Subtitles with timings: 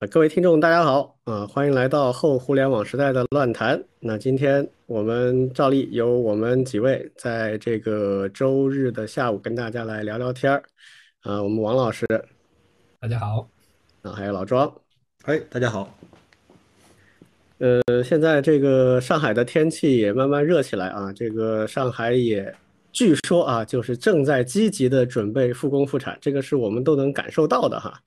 [0.00, 3.82] 呃，各位听众，大家好，啊、欢迎来到后互联网时代的乱谈。
[3.98, 10.62] 那今天我们照例由我们几位在这个周日的下午跟大家来聊聊天儿。
[11.22, 12.06] 啊、我们王老师
[13.00, 13.48] 大家好，
[14.02, 14.72] 啊，还有老庄。
[15.24, 15.92] 哎，大家好。
[17.58, 22.54] 呃，现在这个上海的天气也慢慢热起来啊，这个上海也
[22.92, 28.00] 据说啊，就是正在积极的准备复工复产，这个是我们都能感受到的哈。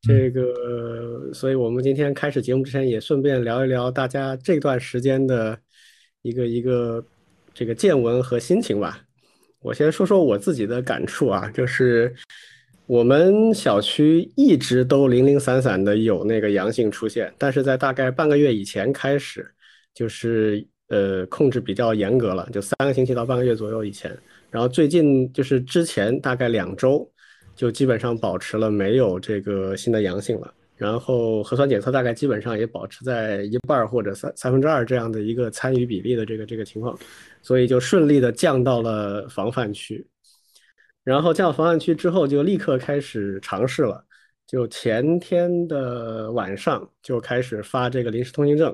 [0.00, 5.58] 这个，所以我们今天开始节目之前，也顺便聊一聊大家这段时间的
[6.22, 7.04] 一个一个
[7.52, 9.00] 这个见闻和心情吧。
[9.60, 12.14] 我先说说我自己的感触啊，就是
[12.86, 19.52] 我们小区一直都零零散散的有那个阳性出现，但是在大概半个月以前开始，
[19.92, 24.16] 就是呃控制比较严格了，就三个星期到半个月左右以前，
[24.48, 27.10] 然后最近就是之前大概两周。
[27.58, 36.96] 就基本上保持了没有这个新的阳性了，然后核酸检测大概基本上也保持在一半或者三三分之二这样的一个参与比例的这个这个情况，
[37.42, 40.06] 所以就顺利的降到了防范区，
[41.02, 44.04] 然后降到防范区之后就立刻开始尝试了，
[44.46, 48.72] 就前天的晚上就开始发这个临时通行证，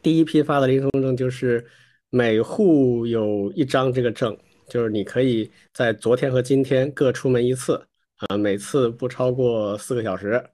[0.00, 1.66] 第一批发的临时通行证就是
[2.08, 4.38] 每户有一张这个证。
[4.74, 7.80] 就是你可以在昨天和今天各出门一次
[8.16, 10.44] 啊，每次不超过四个小时，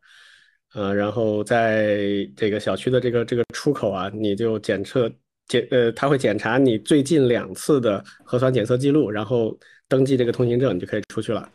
[0.74, 5.10] 呃，然后在这个小区的这个这个出口啊，你就检测
[5.48, 11.50] 检呃，他会检查你最近两次的核酸检测记录，然后登记这个通行证，你就可以出去了。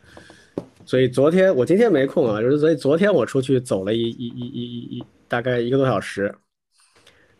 [0.84, 6.34] 所以昨天我今天没空啊，就是所以昨天我出去走了一一一一一大概一个多小时，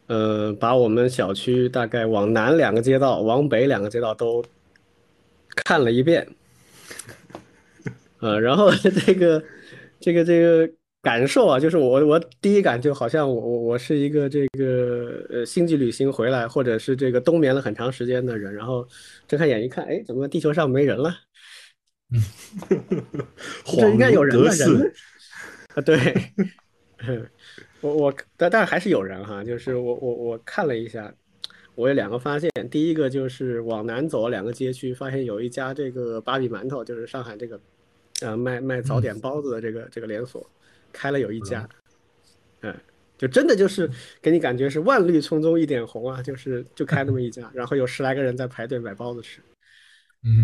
[0.06, 4.40] 呃，把我们小区大概往南两个街道、往北两个街道都。
[5.64, 6.26] 看了一遍，
[8.20, 8.70] 呃，然后
[9.06, 9.42] 这个
[9.98, 10.70] 这个这个
[11.02, 18.86] 感受啊，就是我我第一感就好像我我我是一个这个呃星际旅行回来，或者是这个冬眠了很长时间的人，然后
[19.27, 21.14] 睁开眼一看，哎，怎么地球上没人了？
[22.12, 22.22] 嗯，
[23.66, 24.92] 这应该有人了，人
[25.74, 25.98] 啊，对，
[27.80, 31.12] 我我但但是还是有人哈，就是我我我看了一下。
[31.77, 37.61] 我有两个发现，第一个就是往南走两个街区，发现有一家这个芭比馒头，就是上海这个，
[38.23, 40.45] 呃，卖卖早点包子的这个这个连锁，
[40.91, 41.69] 开了有一家，
[42.63, 42.75] 嗯，
[43.19, 43.89] 就真的就是
[44.23, 49.43] 给你感觉是万绿丛中一点红啊，就是就开那么一家， 然后有十来个人在排队买包子吃，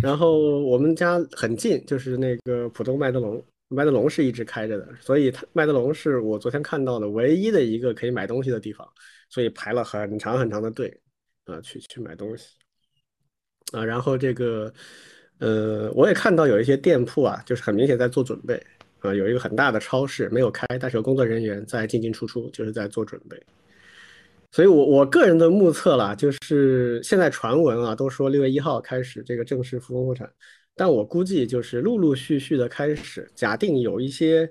[0.03, 8.87] 然后我们家很近，就是那个浦东麦德龙，麦德龙是一直开着的，所以它麦德龙是我昨天看到的唯一的一个可以买东西的地方，
[9.31, 10.95] 所以排了很长很长的队。
[11.47, 12.55] 啊，去去买东西，
[13.73, 14.73] 啊，然后这个，
[15.39, 18.55] 呃，我也看到有一些店铺啊，就是很明显在做准备，
[19.01, 23.43] 啊，有一个很大的超市没有开，但是有工作人员在进进出出，就是在做准备。
[24.53, 30.31] 所以，我我个人的目测啦，就是现在传闻啊，都说六月一号开始这个正式复工复产，
[30.77, 33.29] 但我估计就是陆陆续续的开始。
[33.35, 34.49] 假定有一些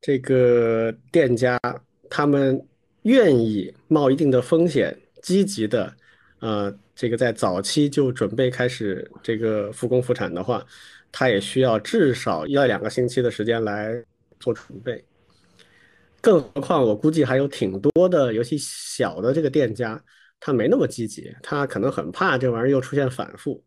[0.00, 1.60] 这个店家，
[2.08, 2.64] 他们
[3.02, 5.94] 愿意冒一定的风险，积极的。
[6.40, 10.66] 呃，这个在早期就准备开始这个复工复产的话，
[11.12, 13.94] 他也需要至少一两个星期的时间来
[14.38, 15.04] 做准备。
[16.22, 20.02] 更何况，我估计还有挺多的，尤其小的这个店家，
[20.38, 23.62] 他没那么积极，他可能很怕这玩意儿又出现反复。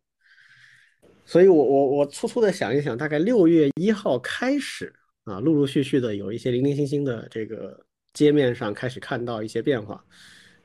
[1.26, 7.80] 所以我我我粗粗的想一想，大概六月一号开始啊，陆陆续续的有一些零零星星的这个
[8.14, 10.04] 街面上开始看到一些变化。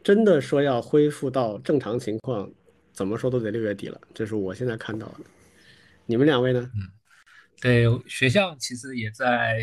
[0.02, 2.50] 真的说要恢复到正常情况，
[2.92, 4.00] 怎么说都得六月底了。
[4.14, 5.20] 这是我现在看到的。
[6.06, 6.70] 你们两位呢？
[6.74, 6.88] 嗯，
[7.60, 9.60] 对，学校其实也在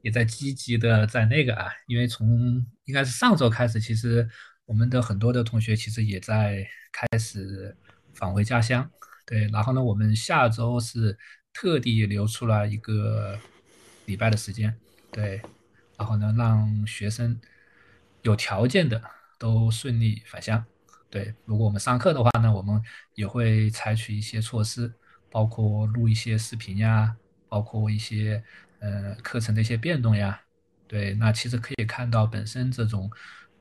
[0.00, 4.26] 也在积极的在那个啊，因为从应该是上周开始，其实
[4.64, 7.76] 我们的很多的同学其实也在开始
[8.14, 8.90] 返回家乡。
[9.26, 11.18] 对，然后呢，我们下周是
[11.52, 13.38] 特地留出了一个
[14.06, 14.74] 礼拜的时间，
[15.12, 15.42] 对，
[15.98, 17.38] 然后呢，让学生
[18.22, 19.02] 有条件的。
[19.40, 20.62] 都顺利返乡。
[21.08, 22.80] 对，如果我们上课的话呢，我们
[23.14, 24.92] 也会采取一些措施，
[25.30, 27.16] 包括录一些视频呀，
[27.48, 28.44] 包括一些
[28.80, 30.40] 呃课程的一些变动呀。
[30.86, 33.10] 对，那其实可以看到，本身这种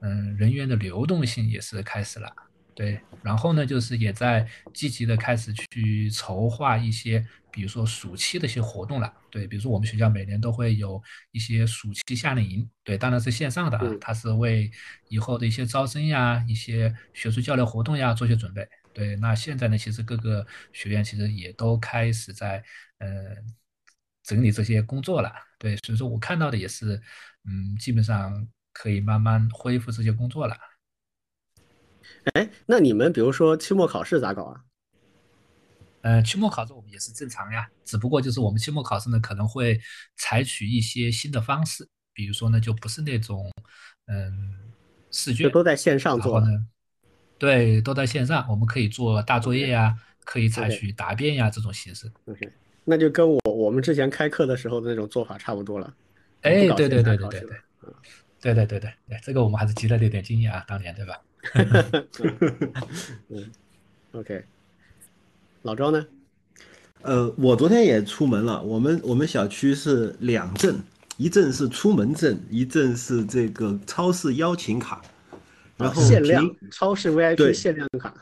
[0.01, 2.31] 嗯人员的流动性也是开始了。
[2.75, 9.13] 对，然后呢，就是也在积极的开始去筹划一些，比如说暑期的一些活动了。
[9.29, 11.01] 对，比如说我们学校每年都会有
[11.31, 14.71] 一些暑期夏令营，对，当然是线上的啊，它是为
[15.09, 18.65] 以后的一些招生呀、一些学术交流活动呀做些准备。
[18.93, 22.63] 对，那现在呢，其实各个学院其实也都开始在
[22.99, 23.35] 呃
[24.23, 25.31] 整理这些工作了。
[25.57, 26.95] 对，所以说我看到的也是，
[27.43, 30.55] 嗯，基本上可以慢慢恢复这些工作了。
[32.33, 34.61] 哎，那你们比如说期末考试咋搞啊？
[36.01, 39.79] 呃，期末考试我们也是正常呀，只不过就是我们期末考试呢可能会
[40.15, 43.51] 采取一些新的方式，比如说呢就不是那种
[44.07, 44.71] 嗯
[45.11, 46.47] 试卷，都在线上做呢。
[47.37, 52.11] 对，都在线上，我们可以做大作业呀，可以采取答辩呀这种形式。
[52.25, 52.49] OK，
[52.85, 55.93] 那就跟我我们之前开课的时候的那种做法差不多了。
[56.41, 57.49] 哎，对对对对对对，
[58.39, 61.19] 对对对对对，这个我们还是积累了点经验啊，当年对吧？
[63.29, 63.51] 嗯
[64.13, 64.43] ，OK。
[65.63, 66.05] 老庄呢？
[67.01, 68.61] 呃，我昨天也出门了。
[68.61, 70.79] 我们我们小区是两证，
[71.17, 75.01] 一证是出门证，一证是这个超市邀请卡。
[75.77, 78.13] 然后限量超市 VIP 限量卡。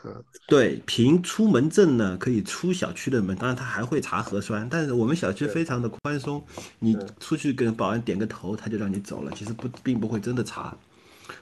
[0.46, 4.68] 对，凭出门证呢可以出小区的门，当然他还会查核酸。
[4.70, 6.40] 但是我们小区非常的宽松，
[6.78, 10.76] 你出去跟保安点个头，他就让你走了，其实不并不会真的查。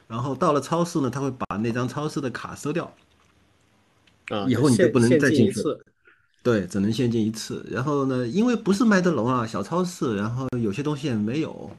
[0.08, 2.92] 然后到了超市呢，他会把那张超市的卡收掉。
[4.28, 5.60] 啊，以后你就不能再进去。
[6.42, 7.66] 对，只能限进一次。
[7.70, 11.70] 然后呢，因为不是麦德龙啊，小超市，然后有些东西也没有。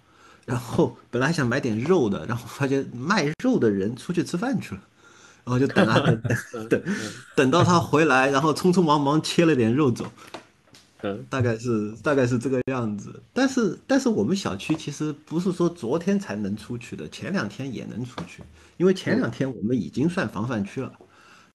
[0.45, 4.81] 然后本来还想买点肉的，然后发现卖肉的人出去吃饭去了，
[5.43, 5.99] 然后就等啊
[6.53, 6.83] 等，等
[7.35, 10.05] 等到他回来，然后匆匆忙忙切了点肉走。
[11.01, 13.21] 嗯，大概是大概是这个样子。
[13.33, 18.41] 但是但是我们小区其实不是说昨天才能出去的，前两天也能出去，
[18.77, 20.91] 因为前两天我们已经算防范区了。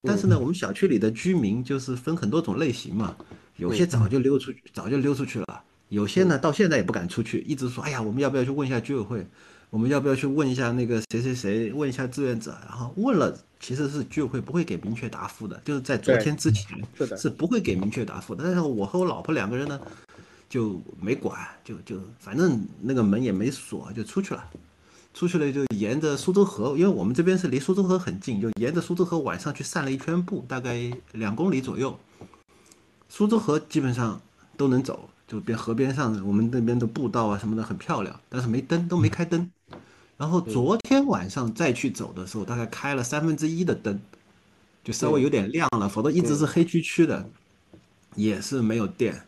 [0.04, 3.16] 但是呢，我们小区里的居民就是分很多种类型嘛，
[3.56, 5.46] 有些早就溜出去，早就溜出去了；
[5.90, 9.24] 有些呢，到现在也不敢出去，一直说：“哎呀，我们要不要去问一下居委会？
[9.72, 11.72] 我们要不要去问一下那个谁谁谁？
[11.72, 16.78] 问一下志愿者？”然后问了，其实是居委会不会给明确答复的，就是在昨天之前
[17.16, 18.44] 是不会给明确答复的。
[18.44, 19.80] 但是我和我老婆两个人呢，
[20.46, 24.44] 就没管，就就反正那个门也没锁，就出去了。
[25.14, 31.98] 出去了就沿着苏州河，因为我们这边是离苏州河很近，就沿着苏州河晚上去散了一圈步，大概两公里左右。
[33.08, 34.20] 苏州河基本上
[34.58, 39.50] 都能走，就边河边上我们那边的步道啊什么的很漂亮，但是没灯，都没开灯。
[40.18, 43.98] 然后昨天晚上再去走的时候，大概开了三分之一的灯，
[44.84, 47.26] 就稍微有点亮了，否则一直是黑黢黢的，
[48.14, 49.22] 也是没有电。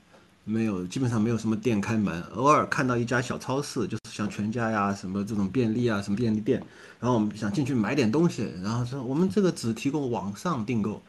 [0.47, 2.21] 没有，基本上没有什么店开门。
[2.35, 6.63] 偶尔看到一家小超市，就是像全家呀、什么这种便利啊、什么便利店，
[7.01, 11.01] 然后我们想进去买点东西，然后说我们这个只提供网上订购，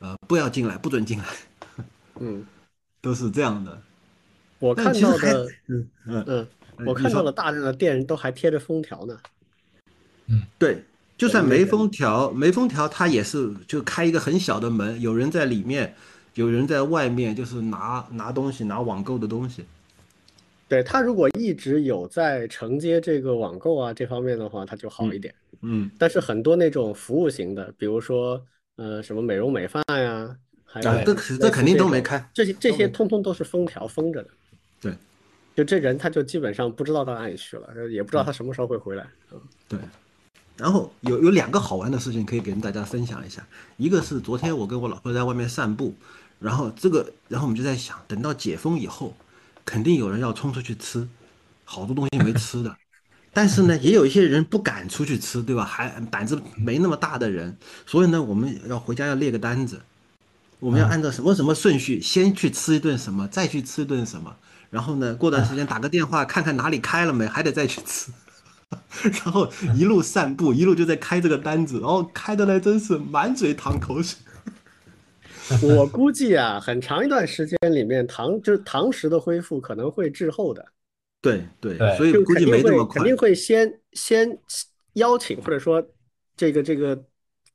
[0.00, 1.24] 呃，不要进来，不准进来。
[2.18, 2.44] 嗯，
[3.00, 3.80] 都是这样的。
[4.58, 6.46] 我看到的，嗯嗯嗯，
[6.86, 9.18] 我看到了大量的店都还贴着封条呢。
[10.26, 10.82] 嗯，对，
[11.16, 15.94] 就算没封条，没封条，它也是就开一个很小的门，有人在里面。
[16.36, 19.64] 有人在外面就是拿拿东西，拿网购的东西。
[20.66, 25.32] 对他如果一直有在承接这个网购啊这方面的话，他就好一点。
[25.60, 34.30] 嗯，但是很多那种服务型的，比如说呃什么美容美发呀，还有这这肯定都没开，这些这些通通都是封条封着的。
[34.80, 34.92] 对，
[35.54, 39.06] 就这人他就基本上不知道到哪里去了，也不知道他什么时候会回来。
[39.32, 39.78] 嗯，对。
[40.56, 43.44] 然后有有两个好玩的事情可以跟大家分享一下，
[43.76, 45.94] 一个是昨天我跟我老婆在外面散步。
[46.40, 49.16] 然后这个，然后我们就在想，等到解封以后，
[49.64, 51.08] 肯定有人要冲出去吃，
[51.64, 52.76] 好多东西没吃的。
[53.32, 55.64] 但是呢，也有一些人不敢出去吃，对吧？
[55.64, 59.80] 还胆子没那么大的人，所以呢，我们要回家要列个单子，
[60.58, 64.36] 我们要按照什么什么顺序，先去吃一顿什么，再去吃一顿什么，
[64.74, 68.10] 然后呢，过段时间打个电话看看哪里开了没，还得再去吃，
[69.24, 74.18] 然后一路散步，一路就在开这个单子，然后开的呢真是满嘴淌口水。
[75.62, 80.66] 我估计啊，很长一段时间里面，糖就是糖食的恢复可能会滞后的。
[81.22, 82.94] 对对，所以估计没这么快。
[82.98, 84.36] 肯定会先先
[84.94, 85.80] 邀请或者说
[86.36, 87.00] 这个这个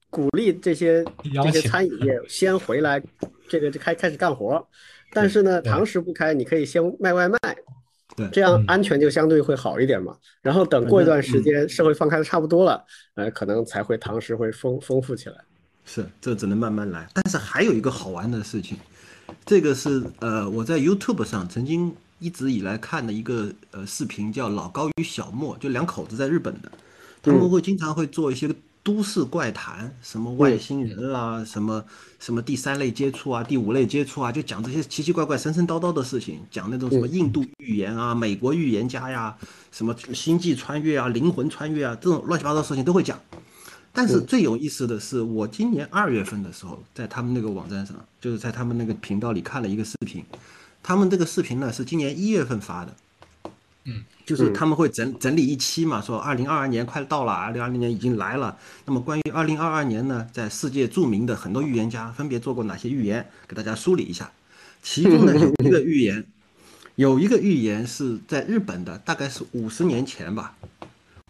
[0.09, 1.03] 鼓励这些
[1.43, 3.03] 这些餐饮业先回来，
[3.49, 4.65] 这个就开开始干活。
[5.11, 7.37] 但是呢，堂食不开，你可以先卖外卖，
[8.15, 10.15] 对，这样安全就相对会好一点嘛。
[10.41, 12.83] 然后等过一段时间，社会放开的差不多了，
[13.15, 15.35] 呃，可能才会堂食会丰丰富起来。
[15.85, 17.07] 是，这只能慢慢来。
[17.13, 18.77] 但是还有一个好玩的事情，
[19.45, 26.71] 这个是呃我在 YouTube 上曾经一直以来看的一个呃视频，叫老高与小莫，就两口子在日本的，
[27.23, 28.47] 他们会经常会做一些
[28.81, 31.83] 都市怪谈，什么外星人啦，什么
[32.19, 39.35] 什么第三类接触啊，第五类接触啊，就讲这些奇奇怪怪、神神叨叨的事情，讲那种什么印度预言啊、美国预言家呀、
[39.71, 43.19] 什么星际穿越啊、灵魂穿越啊，这种乱七八糟的事情都会讲。
[43.91, 50.23] 但是最有意思的是，我今年二月份的时候，在他们那个网站上，就是在他们那个频道里看了一个视频，
[50.81, 52.95] 他们这个视频呢是今年一月份发的，
[53.85, 58.57] 嗯，就是他们会整整理一期嘛，说二零二二年快到了，二零二零年已经来了。
[58.85, 64.31] 那么关于二零二二年呢，在世界著名的很多预言家分别做过哪些预言，给大家梳理一下。
[64.83, 66.25] 其中呢 有一个预言，
[66.95, 70.55] 有一个预言是在日本的，大概是五十年前吧。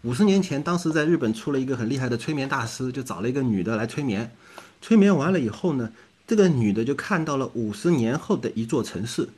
[0.02, 4.30] 五十年前，当时在日本出了一个很厉害的催眠大师，就找了一个女的来催眠。
[4.82, 5.90] 催眠完了以后呢，
[6.26, 9.28] 这个女的就看到了五十年后的一座城市。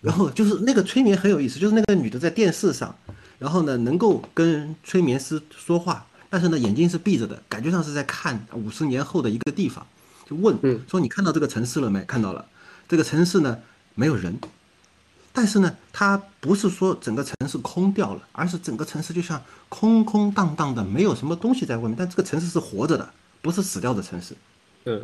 [0.00, 2.94] 然后就是那个催眠很有意思，就是那个女的在电视上，
[3.38, 9.86] 然后呢能够跟催眠师说话，但是呢眼睛是闭着的，感觉上是在看五十年后的一个地方，
[10.28, 10.56] 就问
[10.88, 12.02] 说你看到这个城市了没？
[12.04, 12.44] 看到了，
[12.88, 13.58] 这个城市呢
[13.94, 14.38] 没有人。
[15.30, 21.94] 但是呢，它不是说整个城市空掉了，而是整个城市就像空空荡荡的，没有什么东西在外面。
[21.96, 23.08] 但这个城市是活着的，
[23.40, 24.34] 不是死掉的城市。
[24.86, 25.00] 嗯。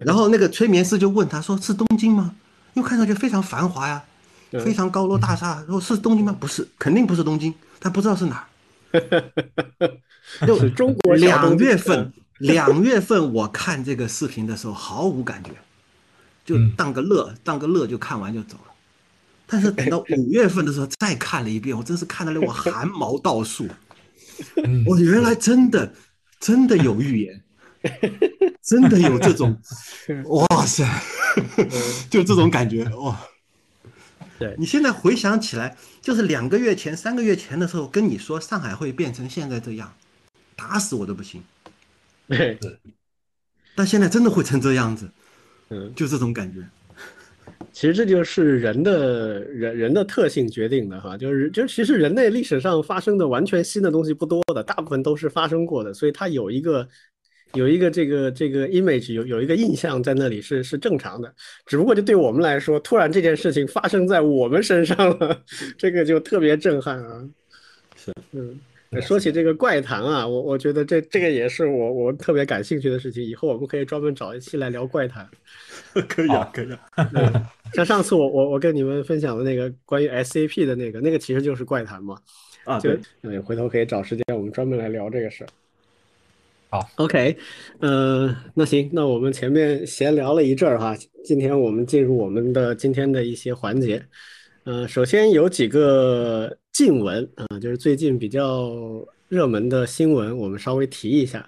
[0.00, 2.34] 然后那个催眠师就问他说：“是东京吗？
[2.82, 4.02] 看上去非常繁华呀，
[4.64, 5.62] 非常高楼大厦。
[5.66, 6.36] 如果是东京吗？
[6.38, 7.54] 不是，肯定不是东京。
[7.78, 8.46] 但不知道是哪儿。
[10.46, 15.50] 就中国两月份，两月份我看这个视频的时候毫无感觉，
[16.44, 18.72] 就当个乐，当个乐就看完就走了。
[19.46, 23.66] 但是等到五月份的时候再看了一遍，我真是看得令我汗毛倒竖。
[24.86, 25.92] 我原来真的
[26.38, 27.42] 真的有预言，
[28.62, 29.58] 真的有这种，
[30.26, 30.86] 哇塞，
[32.10, 33.18] 就这种感觉哇。
[34.38, 34.54] 对。
[34.58, 39.92] 你现在回想起来，就是两个月前、三个月前的时候跟你说上海会变成现在这样，
[40.56, 41.42] 打死我都不信。
[42.28, 42.58] 对，
[43.74, 45.10] 但现在真的会成这样子，
[45.70, 46.60] 嗯，就这种感觉。
[47.72, 56.88] 其实这就是人的人人的特性决定的哈，就是就其实人类历史上发生的完全新的东西不多的，大部分都是发生过的，所以它有一个
[57.54, 61.32] 有一个这个这个 image 有有一个印象在那里是是正常的，
[61.66, 65.42] 只不过就对我们来说，突然这件事情发生在我们身上了，
[65.76, 67.28] 这个就特别震撼啊。
[67.96, 68.58] 是，嗯。
[69.02, 73.22] 说起这个怪谈啊，我我觉得这这个也是我我特别感兴趣的事情。
[73.22, 75.24] 以后我们可以专门找一期来聊怪谈。
[76.08, 77.52] 可以啊，可以啊。
[77.72, 82.18] 像上次我我我跟你们分享的那个关于 SAP 的那个，那个其实就是怪谈嘛。
[82.64, 82.98] 啊，对。
[83.22, 85.46] 嗯，回头可以找时间我们专门来聊这个事儿。
[86.72, 87.36] 好，OK，
[87.80, 94.00] 呃，那行，那我们前面闲聊了一阵儿哈，今天我们进入我们的今天的一些环节。
[94.62, 98.70] 嗯，首先有几个近闻啊，就是最近比较
[99.28, 101.44] 热门的新闻，我们稍微提一下。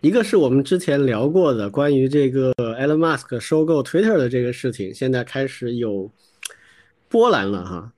[0.00, 6.08] 一个是我们之前聊过的关于这个 Elon Musk 收购 Twitter 的这个事情，现在开始有
[7.08, 7.92] 波澜了哈。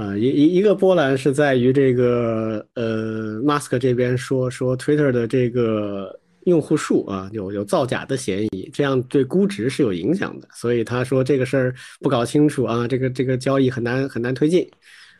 [0.00, 6.18] 啊，一一一个波澜是在于这个呃，Mask 这边说说 Twitter 的这个。
[6.44, 14.66] 用户数啊，有有造假的嫌疑，这样对估值是有影响的，所以他说这个事儿不搞清楚啊，这个这个交易很难很难推进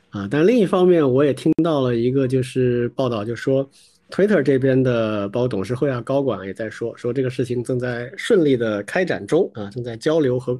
[0.08, 0.26] 啊。
[0.30, 3.68] 但另一方面，我也听到了一个就是报道，就说
[4.10, 10.58] Twitter 这边的包括董事会啊、高管也在说，说这个事情正在顺利的开展中啊，正在交流和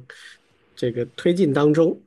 [0.75, 1.99] 这个推进当中。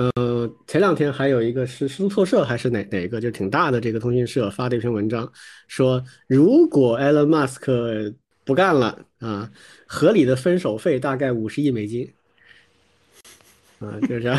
[0.00, 5.30] 呃，前两天还有一个是路透社还是哪哪个，就挺大的这个通讯社发的一篇文章，
[5.68, 9.50] 说如果 Elon Musk 不干了啊，
[9.84, 12.10] 合理的分手费大概五十亿美金。
[13.78, 14.38] 啊，就是这样。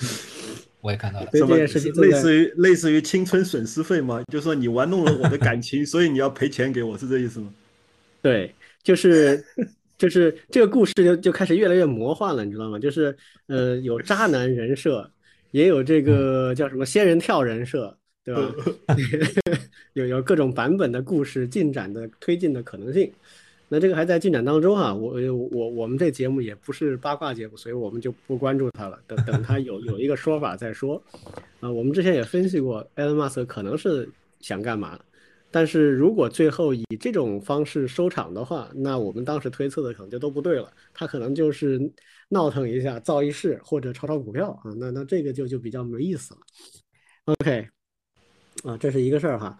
[0.80, 1.28] 我也看到了。
[1.30, 4.22] 这件事情类似于类似于青春损失费吗？
[4.32, 7.52] 就是说你玩弄了我的感情，所以你要赔钱给我，是这意思吗？
[8.22, 9.44] 对，就是。
[9.98, 12.78] 就是这个故事就就开始越来越魔幻了，你知道吗？
[12.78, 15.10] 就是呃，有渣男人设，
[15.52, 18.54] 也有这个叫什么仙人跳人设，对吧？
[19.94, 23.10] 有有各种版本的故事进展的推进的可能性。
[23.68, 25.18] 那这个还在进展当中啊，我
[25.50, 28.96] 我我们这节目也不是八卦节目，所以我们就不关注它了。
[29.08, 31.02] 等等，他有有一个说法再说。
[31.58, 34.08] 啊，我们之前也分析过，Elon Musk 可能是
[34.40, 35.00] 想干嘛？
[35.56, 40.70] 但是如果最后以这种方式收场的话，那我们当时推测的可能就都不对了。
[40.92, 41.80] 他可能就是
[42.28, 46.40] 闹腾一下，造一事或者炒炒股票啊，那那这个就就比较没意思了。
[47.24, 47.66] OK，
[48.64, 49.56] 啊，这是一个事儿哈。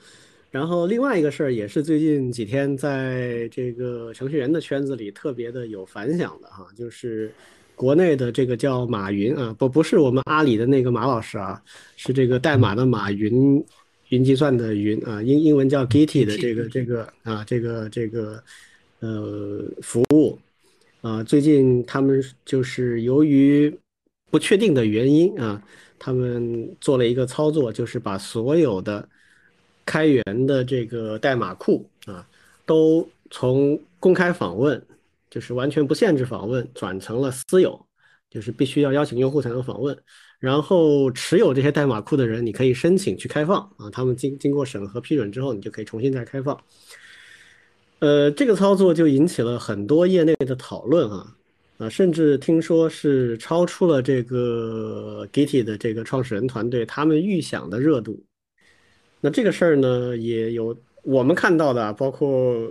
[0.50, 7.32] 然后另外一个事儿也是最近几天在这个程序员的圈子里特别的有反响的哈，就是
[7.74, 11.62] 国内的这个叫马云啊，不不是我们阿里的那个马老师啊，
[11.96, 13.64] 是这个代码的马云。
[14.08, 18.42] 云计算的云啊，英英文叫 Gitee 的这个这个啊，这个这个
[19.00, 20.38] 呃服务
[21.00, 23.76] 啊，最近他们就是由于
[24.30, 25.62] 不确定的原因啊，
[25.98, 29.08] 他们做了一个操作，就是把所有的
[29.84, 32.26] 开源的这个代码库啊，
[32.64, 34.80] 都从公开访问，
[35.28, 37.84] 就是完全不限制访问，转成了私有，
[38.30, 39.96] 就是必须要邀请用户才能访问。
[40.38, 46.58] 然后持有这些代码库的人，你可以申请去开放啊，他们经经过审核批准之后，你就可以重新再开放。
[48.00, 51.34] 呃，这个操作就引起了很多业内的讨论啊，
[51.78, 58.22] 啊，甚至听说是超出了这个 Git 的这个创始人团队他们预想的热度。
[59.22, 62.70] 那这个事儿呢，也有我们看到的，包括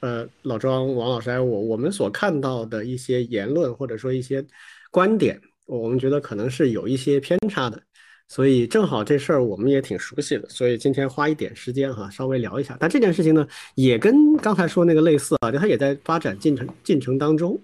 [0.00, 4.44] 呃老庄、王老师还有我，我们所看到的一些言论或者说一些
[4.90, 5.40] 观点。
[5.66, 7.82] 我们觉得可能是有一些偏差的，
[8.28, 12.76] 所以正好这事儿我们也挺熟悉的，所以今天花一点时间哈，稍微聊一下。
[12.78, 17.60] 但这件事情呢，也跟刚才说那个类似啊，就它也在发展进程进程当中，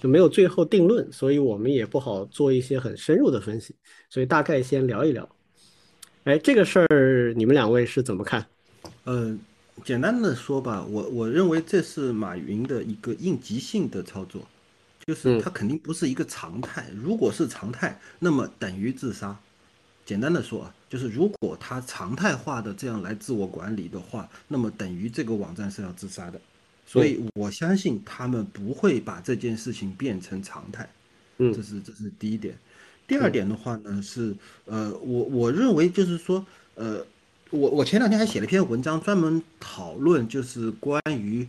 [0.00, 3.74] 就没有最后定论，所以我们也不好做一些很深入的分析，
[4.10, 5.28] 所以大概先聊一聊。
[6.24, 8.44] 哎，这个事儿你们两位是怎么看？
[9.04, 9.38] 嗯，
[9.84, 14.42] 简单的说吧，我我认为这是马云的一个应急性的操作。
[15.06, 19.36] 就是它肯定不是一个常态，如果是常态，那么等于自杀。
[20.06, 26.40] 简单的说啊，就是如果它常态化的这样来自我管理的话，那么等于这个网站是要自杀的。
[26.86, 30.86] 所以我相信他们不会把这件事情变成常态。
[31.38, 32.54] 嗯，这是这是第一点。
[33.06, 36.44] 第二点的话呢是，呃，我我认为就是说，
[36.74, 37.02] 呃，
[37.48, 41.48] 我我前两天还写了一篇文章，专门讨论就是关于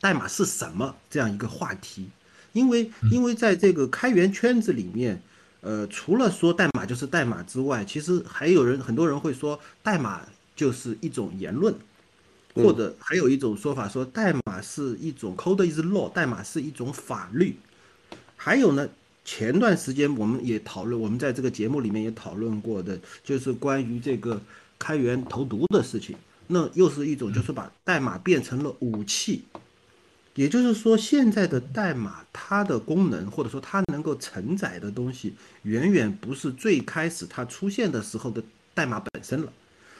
[0.00, 2.10] 代码是什么这样一个话题。
[2.52, 5.20] 因为，因为在这个开源圈子里面，
[5.60, 10.22] 呃，除了说代码就是代码之外，其实还有人，很多人会说代码
[10.56, 11.74] 就是一种言论，
[12.54, 17.54] 或者还有一种说法说代码是一种 code is law，代码是一种法律。
[18.36, 18.88] 还有呢，
[19.24, 24.40] 前段时间我们也讨论，我们在这个节目里面也讨论过的，就是关于这个
[24.78, 26.16] 开源投毒的事情，
[26.46, 29.42] 那又是一种就是把代码变成了武器。
[30.40, 38.42] 也就是说，现在的代码它的功能，或者说它能够承载的东西，远远不是最开始它出现的时候的
[38.72, 39.52] 代码本身了。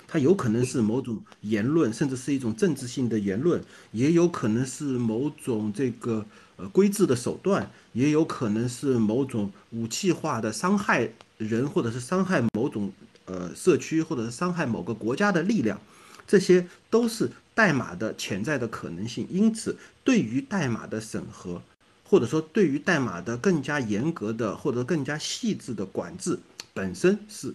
[0.08, 3.62] 它有可能是某种言论，甚至是一种政治性的言论，
[3.92, 6.24] 也有可能是某种这个
[6.56, 12.90] 呃规制的手段，也有可能是某种武器化的伤害人，或者是伤害某种
[13.26, 15.78] 呃社区，或者是伤害某个国家的力量。
[16.26, 21.60] 这些都是代码的潜在的可能性，因此对于代码的审核，
[22.04, 26.38] 或者说对于代码的更加严格的或者更加细致的管制
[26.72, 27.52] 本身是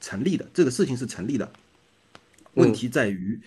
[0.00, 1.50] 成立的，这个事情是成立的。
[2.54, 3.40] 问题在于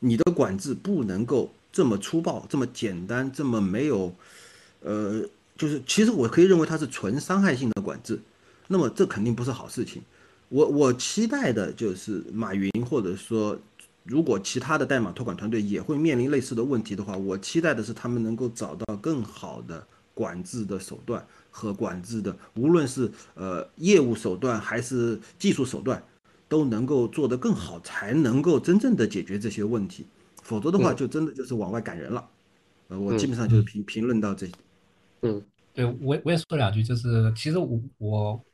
[0.00, 4.14] 你的管制不能够这么粗暴、这么简单、这么没有，
[4.80, 5.24] 呃，
[5.56, 8.20] 就是其实我可以认为它是纯伤害性的管制，
[8.66, 10.02] 那么这肯定不是好事情。
[10.50, 13.58] 我我期待的就是马云或者说。
[14.08, 26.02] 如果其他的代码托管团队也会面临类似的问题的话，我期待的是他们能够找到更好的管制的手段和管制的，无论是呃业务手段还是技术手段，
[26.48, 30.06] 都能够做得更好，才能够真正的解决这些问题。
[30.42, 32.26] 否则的话，就真的就是往外赶人了。
[32.88, 34.48] 呃，我基本上就是评评论到这。
[35.20, 35.42] 嗯，
[35.74, 38.44] 对我我也说两句，就是其实我我。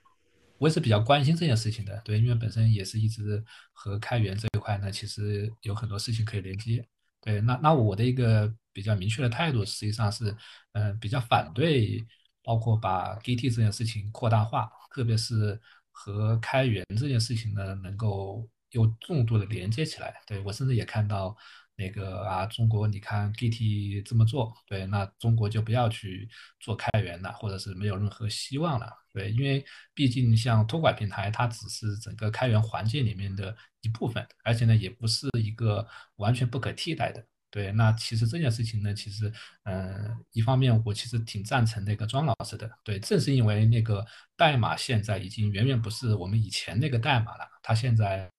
[0.58, 6.86] 我也是比较关心这件事情的，对，因为本身也是一直和开源这一块呢，其实有很多事情可以连接，
[7.20, 10.34] 对，那那我的一个比较明确的态度，实际上是，
[10.72, 12.04] 嗯，比较反对，
[12.42, 21.36] 包括把 Git 这件事情扩大化，特别是和开源这件事情呢，能够有重度的连接起来，对我甚至也看到。
[21.76, 26.28] 那个啊，中国你看 Git 这么做，对，那中国就不要去
[26.60, 37.72] 做开源了，或者是没有任何希望了，对，因为毕竟像托管平台，它只是整个开源环境里面的一部分，而且呢，也不是一个完全不可替代的，对。
[37.72, 39.32] 那其实这件事情呢，其实，
[39.64, 44.06] 嗯，一方面我其实挺赞成那个庄老师的，对，正是因为那个
[44.36, 48.30] 代码现在已经远远不是我们以前那个代码了，它现在，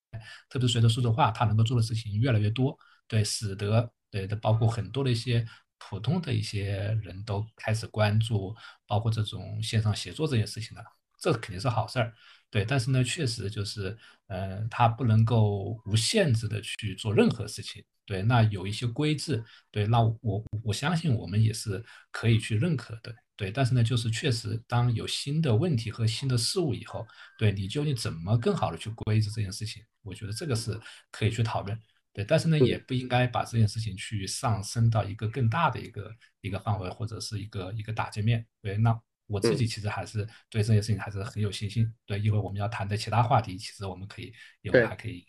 [0.50, 2.78] 特别是随着数字化，它能够做的事情越来越多。
[3.08, 5.46] 对，使得对的，包括很多的一些
[5.78, 8.56] 普通的一些人都开始关注，
[8.88, 10.84] 包括这种线上写作这件事情了，
[11.20, 12.14] 这肯定是好事儿。
[12.50, 17.84] 对，但是呢，确实就是，嗯，它不能够无限制的去做任何事情。
[18.06, 23.14] 对，那有一些规制，对，那我我相信我们也是可以去认可的。
[23.36, 27.06] 对，但是呢，就是确实当有新的问题和新的事物以后，
[27.38, 30.80] 对你究竟怎么更好的去规制这件事情，我觉得这个是
[31.12, 31.78] 可以去讨论。
[32.16, 38.46] 对，但是呢，也不应该把这件事情去上升到一个更大的一个一个范围，或者是一个一个打击面。
[38.62, 38.98] 对，那
[39.28, 41.94] 我自己其实还是对这件事情还是很有信心。
[42.06, 45.26] 对，一会儿我们要谈的其他话题，其实我们可以一会儿还可以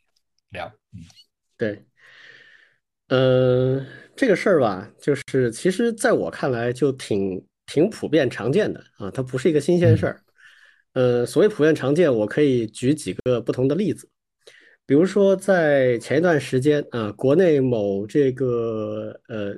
[0.51, 0.73] 聊。
[0.93, 1.01] 嗯，
[1.57, 1.85] 对，
[3.09, 10.23] 嗯，这个事儿吧，就是其实在我看来就挺挺普遍常见的啊，它不是一个新鲜事儿。
[10.93, 14.09] 呃，所谓普遍常见，我可以举几个不同的例子。
[14.87, 19.55] 比如说，在前一段时间啊，国内某这个呃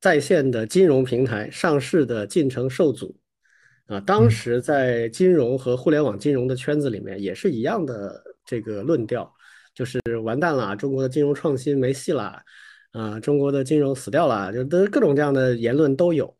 [0.00, 3.16] 在线的金融平台上市的进程受阻。
[3.86, 9.30] 啊，当时在金融和互联网金融的圈子里面也是一样的这个论调，
[9.74, 12.42] 就是完蛋了，中国的金融创新没戏了
[12.92, 16.34] 啊，中国的金融死掉了，就都各种这样的言论都有。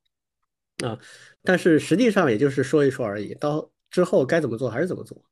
[0.83, 0.99] 啊，
[1.43, 5.23] 但是实际上也就是说一说而已，到之后该怎么做还是怎么做。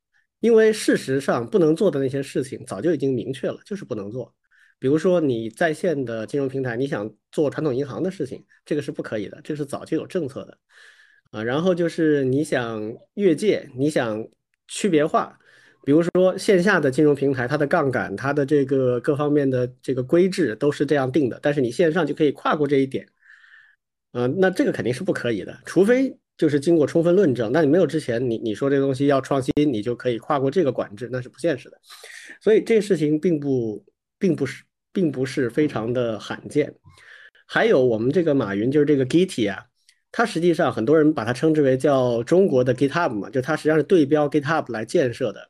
[0.43, 4.35] 因为事实上不能做的那些事情早就已经明确了，就是不能做。
[4.77, 10.57] 比如说你在线的金融平台，你想做传统银行的事情，这个是不可以的，这是早就有政策的
[11.31, 11.41] 啊。
[11.41, 14.27] 然后就是你想越界，你想
[14.67, 15.39] 区别化，
[15.85, 23.07] 比如说线下的金融平台，它的杠杆、它的这个各方面的这个规制都是这样定的，但是你线上就可以跨过这一点，
[24.11, 26.17] 嗯，那这个肯定是不可以的，除非。
[26.35, 31.79] 就是经过充分论证，那你没有之前，你你说这个东西要创新，你就可以跨过这个管制，那是不现实的。
[32.41, 33.85] 所以这个事情并不，
[34.17, 36.73] 并不是，并不是非常的罕见。
[37.45, 39.65] 还有我们这个马云，就是这个 Git 啊，
[40.11, 45.49] 它实际上很多人把它称之为叫中国的 GitHub 嘛，就它实际上是对标 GitHub 来建设的，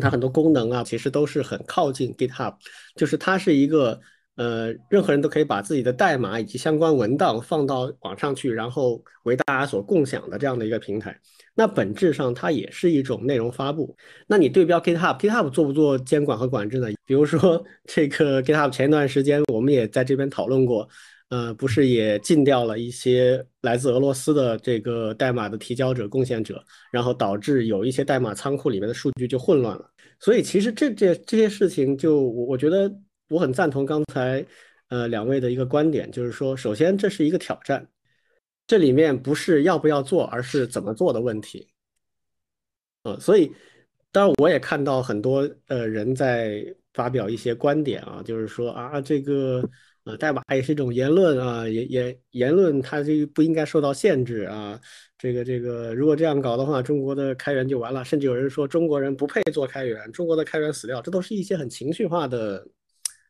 [0.00, 2.54] 它很多功能啊，其实都是很靠近 GitHub，
[2.94, 4.00] 就是它是一个。
[4.38, 11.18] 呃，任何人都可以把自己的代码以及相关文档放到网上去，然后为大家所共享的这样的一个平台。
[11.56, 13.96] 那本质上它也是一种内容发布。
[14.28, 16.86] 那你对标 GitHub，GitHub 做不做监管和管制呢？
[17.04, 20.88] 比如说这个 GitHub 前一段时间我们也在这边讨论过，
[21.30, 29.90] 呃，不是也禁掉了一些来自俄罗斯的这个代码的提交者、贡献者，然后导致有一些代码仓库里面的数据就混乱了。
[30.20, 32.88] 所以其实这这这些事情，就我我觉得。
[33.28, 34.44] 我很赞同刚才，
[34.88, 37.86] 呃，两位的一个观点，就是说，首先这是一个挑战，
[38.66, 41.68] 这里面不是要不要做，而是怎么做的问题。
[43.02, 43.52] 呃，所以，
[44.10, 46.64] 当然我也看到很多呃人在
[46.94, 49.62] 发表一些观点啊，就是说啊，这个
[50.04, 54.80] 呃代码也是一种言论啊，言言言论它这不应该受到限制啊，
[55.18, 62.66] 这个这个如果这样搞的话，中国的开源就完了，甚至有人说中国人不配做开源，中国的开源死掉，这都是一些很情绪化的。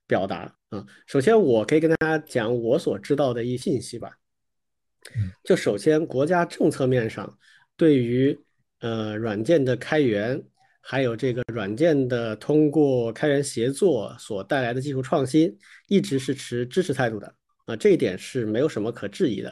[0.08, 4.10] 表达啊，首先我可以跟大家讲我所知道的一信息吧。
[5.44, 7.38] 就首先国家政策面上
[7.76, 8.36] 对于
[8.80, 10.42] 呃软件的开源，
[10.80, 15.56] 还有这个软件的通过开源协作所带来的技术创新，
[15.88, 17.34] 一直是持支持态度的
[17.66, 19.50] 啊，这一点是没有什么可质疑的，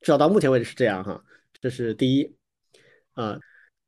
[0.00, 1.22] 至少到目前为止是这样哈。
[1.60, 2.36] 这是第一
[3.14, 3.40] 啊，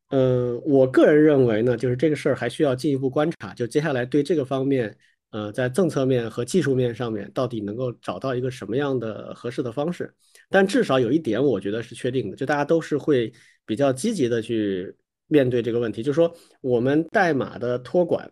[0.09, 4.97] 嗯，我个人认为呢，就是这个事儿还需要进一步观察，就接下来对这个方面。
[5.31, 10.15] 呃，在政策面和技术面上面，到底能够找到一个什么样的合适的方式？
[10.49, 13.33] 但至少有一点，我觉得是确定的，就大家都是会
[13.67, 14.95] 比较积极的去
[15.27, 18.31] 面对这个问题，就是说我们代码的托管，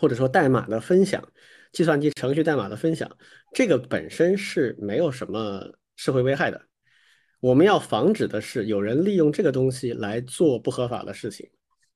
[0.00, 1.22] 或者说代码的分享，
[1.72, 3.08] 计算机程序代码的分享，
[3.52, 6.60] 这个本身是没有什么社会危害的。
[7.40, 11.50] 我们要防止的是有人利用这个东西来做不合法的事情，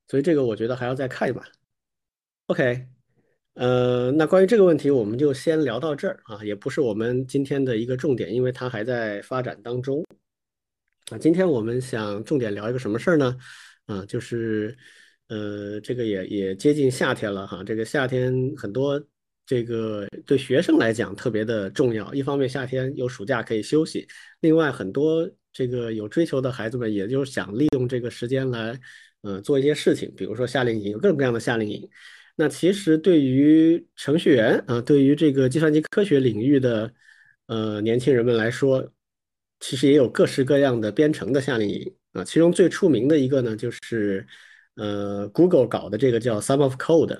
[0.06, 1.42] 所以这个我觉得还要再看一把。
[2.46, 2.95] OK。
[3.56, 10.04] 呃，那关于这个问题，我们就先聊到这儿啊，也不是我们今天的一个重点，因为它还在发展当中。
[11.10, 13.34] 啊，今天我们想重点聊一个什么事儿呢？
[13.86, 14.76] 啊，就是
[15.28, 19.02] 呃，这个也也接近夏天了哈，这个夏天很多
[19.46, 22.12] 这个对学生来讲特别的重要。
[22.12, 24.06] 一方面夏天有暑假可以休息，
[24.40, 28.78] 另外很多这个有追求的孩子们，也就是想利用这个时间来
[29.22, 31.88] 呃做一些事情，比如说夏令营，有各种各样的夏令营。
[32.38, 36.92] 那其实对于程序员啊，对于这个计算机科学领域的
[37.46, 38.92] 呃年轻人们来说，
[39.58, 42.22] 其实也有各式各样的编程的夏令营啊。
[42.22, 44.26] 其中最出名的一个呢，就是
[44.74, 47.18] 呃 Google 搞的这个叫 Sum of Code。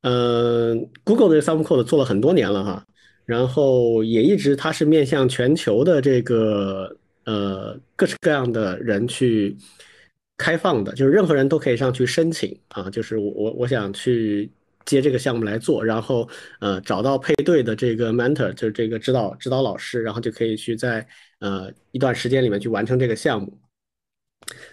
[0.00, 2.84] 嗯，Google 的 Sum of Code 做了很多年了哈，
[3.24, 9.56] 然后也一直它是面向全球的这个呃各式各样的人去。
[10.38, 14.50] 开放的，就是任何人都可以上去申请啊，就是我我我想去
[14.84, 21.06] 接这个项目来做，然后呃找到配对的这个 mentor，就是这个指导指导老师，然后就可以去在
[21.38, 23.56] 呃一段时间里面去完成这个项目。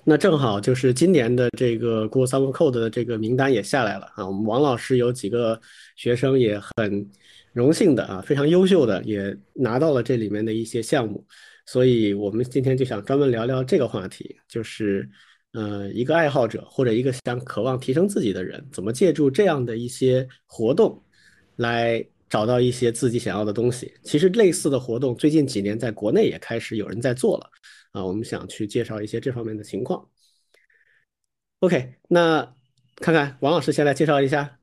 [0.03, 5.61] 那正好就是今年的这个 Google Summer Code 的这个名单也下来了啊，我们王老师有几个
[5.95, 7.07] 学生也很
[7.53, 11.23] 荣幸的啊，非常优秀的也拿到了这里面的一些项目，
[11.67, 15.07] 所以我们今天就想专门聊聊这个话题，就是。
[15.53, 21.03] 呃，一个爱好者或者一个想渴望提升自己的人，怎么借助这样的一些活动，
[21.55, 23.93] 来找到一些自己想要的东西？
[24.03, 27.49] 其实类似的活动，最近几年在国内也开始有人在做了。
[27.91, 30.07] 啊，我们想去介绍一些这方面的情况。
[31.61, 32.55] OK，那
[32.97, 34.59] 看看王老师先来介绍一下。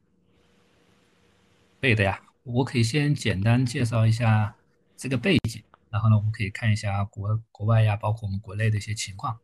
[1.81, 4.57] 可以的呀，我可以先简单介绍一下
[4.97, 9.37] 这个背景，然后呢，我们可以看一下国国外呀，包括我们国内的一些情况。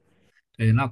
[0.57, 0.87] 对，那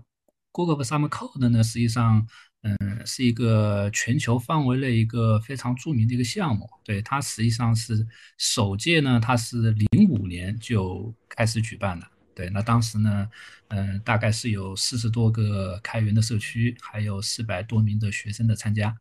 [0.52, 2.26] Google Summer Code 呢，实际上，
[2.62, 6.68] 嗯，是一个全球范围内一个非常著名的一个项目。
[6.84, 8.06] 对，它实际上是
[8.38, 12.06] 首届呢，它是零五年就开始举办的。
[12.34, 13.28] 对，那当时呢，
[13.68, 18.96] 嗯，大概是有四十多个开源的社区，还有四百多名的学生的参加。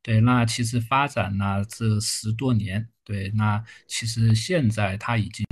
[0.00, 5.46] 对，那其实发展了这十多年，对，那其实现在它已经，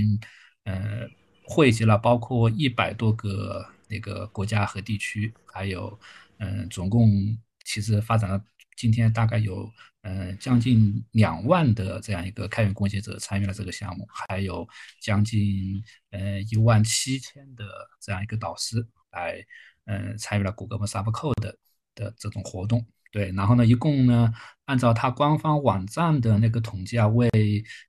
[0.63, 1.07] 呃，
[1.43, 5.99] 汇集了包括一百多个那个国家和地区，还有，
[6.37, 8.43] 嗯，总共其实发展了
[8.75, 9.71] 今天大概有，
[10.01, 14.67] 嗯，将近两万的这样一个开源贡献者参与了这个项目，还有
[15.01, 17.65] 将近，呃，一万七千的
[17.99, 19.43] 这样一个导师来，
[19.85, 21.55] 嗯，参与了谷歌 Subcode
[21.95, 22.85] 的这种活动。
[23.09, 24.31] 对，然后呢，一共呢，
[24.65, 27.29] 按照它官方网站的那个统计啊，为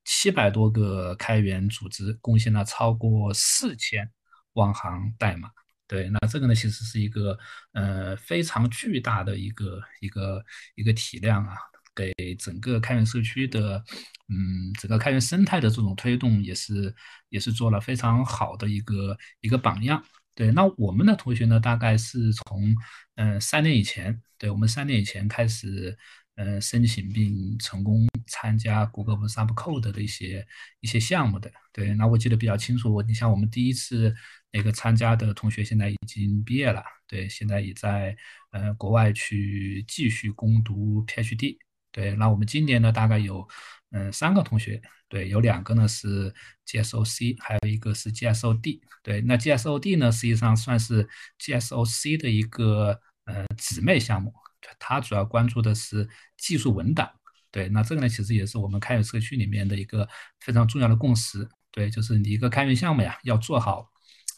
[0.05, 4.09] 七百多个开源组织贡献了超过四千
[4.55, 5.51] 万行代码。
[5.89, 7.37] 对，那这个呢，其实是一个
[7.73, 11.57] 呃非常巨大的一个一个一个体量啊，
[11.97, 13.83] 给整个开源社区的
[14.29, 16.95] 嗯整个开源生态的这种推动，也是
[17.31, 20.05] 也是做了非常好的一个一个榜样。
[20.35, 22.77] 对，那我们的同学呢，大概是从，
[23.17, 25.99] 嗯，三年以前，对我们三年以前开始，
[26.39, 30.47] 嗯，申请并成功参加谷歌 Subcode 的一些
[30.81, 31.51] 一些项目的。
[31.73, 34.15] 对，那我记得比较清楚，你像我们第一次
[34.53, 38.17] 那个参加的同学，现在已经毕业了，对，现在也在，
[38.53, 41.59] 呃，国外去继续攻读 PhD。
[41.91, 43.47] 对，那我们今年呢，大概有，
[43.91, 44.81] 嗯，三个同学。
[45.09, 46.33] 对，有两个呢是
[46.67, 48.81] GSOC，还有一个是 GSOD。
[49.03, 51.09] 对，那 GSOD 呢，实际上算是
[51.41, 54.33] GSOC 的一个呃姊妹项目，
[54.79, 57.11] 它主要关注的是技术文档。
[57.51, 60.09] 对，那这个呢，其实也是我们开源社区里面的一个
[60.41, 61.49] 非常重要的共识。
[61.71, 63.91] 对，就是你一个开源项目呀，要做好，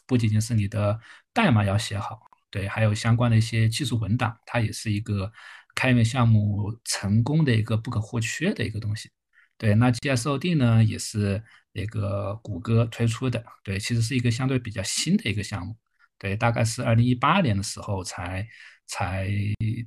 [0.06, 0.98] 不仅仅是你的
[1.32, 5.32] 代码要写好，对，还有相关的一些技术文档，它也是一个
[5.74, 9.10] 开源项目成功的一个不可或缺的一个东西。
[9.58, 15.76] 对，那 GSOD 呢，也是那个谷歌推出的，对，其实是一个相对比较新的一个项目，
[16.18, 18.48] 对，大概是二零一八年的时候才
[18.90, 19.30] 才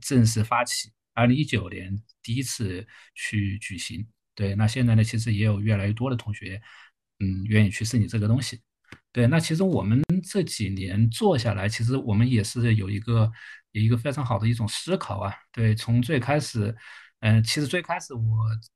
[0.01, 6.61] 正式发起，二零一九年第一次去举行，对，那现在呢，其实也有越来越多的同学，
[7.19, 8.61] 嗯，愿意去申请这个东西，
[9.11, 13.31] 对，那其实我们这几年做下来，其实我们也是有一个
[13.73, 16.75] 有一个非常好的一种思考啊，对，从最开始。
[17.25, 18.21] 嗯，其实最开始我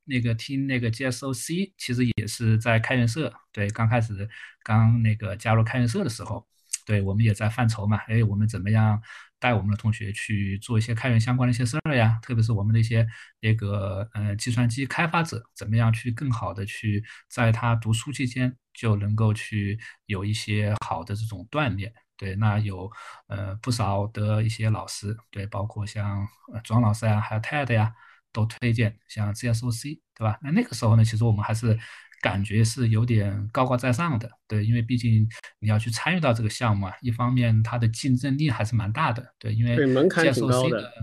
[0.05, 3.29] 那个听那个 GSOC，其实也是在开源社。
[3.51, 4.25] 对，刚开始
[4.63, 6.47] 刚那个加入开源社的时候，
[6.85, 7.97] 对我们也在犯愁嘛。
[8.07, 9.01] 哎，我们怎么样
[9.39, 12.19] 带我们的同学去做一些开源相关的一些事儿呀？
[12.21, 13.08] 特别是我们的一些
[13.39, 21.93] 那个呃计算机开发者，怎么样去更好的去在他读书期间就能够去有一些好的这种锻炼。
[22.17, 22.91] 对，那有
[23.28, 26.28] 呃不少的一些老师，对，包括像
[26.63, 27.93] 庄老师啊，还有 Ted 呀。
[28.34, 30.38] 都推荐像 CSOC 对吧？
[30.43, 31.76] 那那个时候呢，其实我们还是
[32.21, 35.27] 感觉是有点高高在上的，对，因为毕竟
[35.60, 40.93] 你要去参与到这个项目啊，一方面它的竞争力还是蛮大的，对，因为 GSOC 的，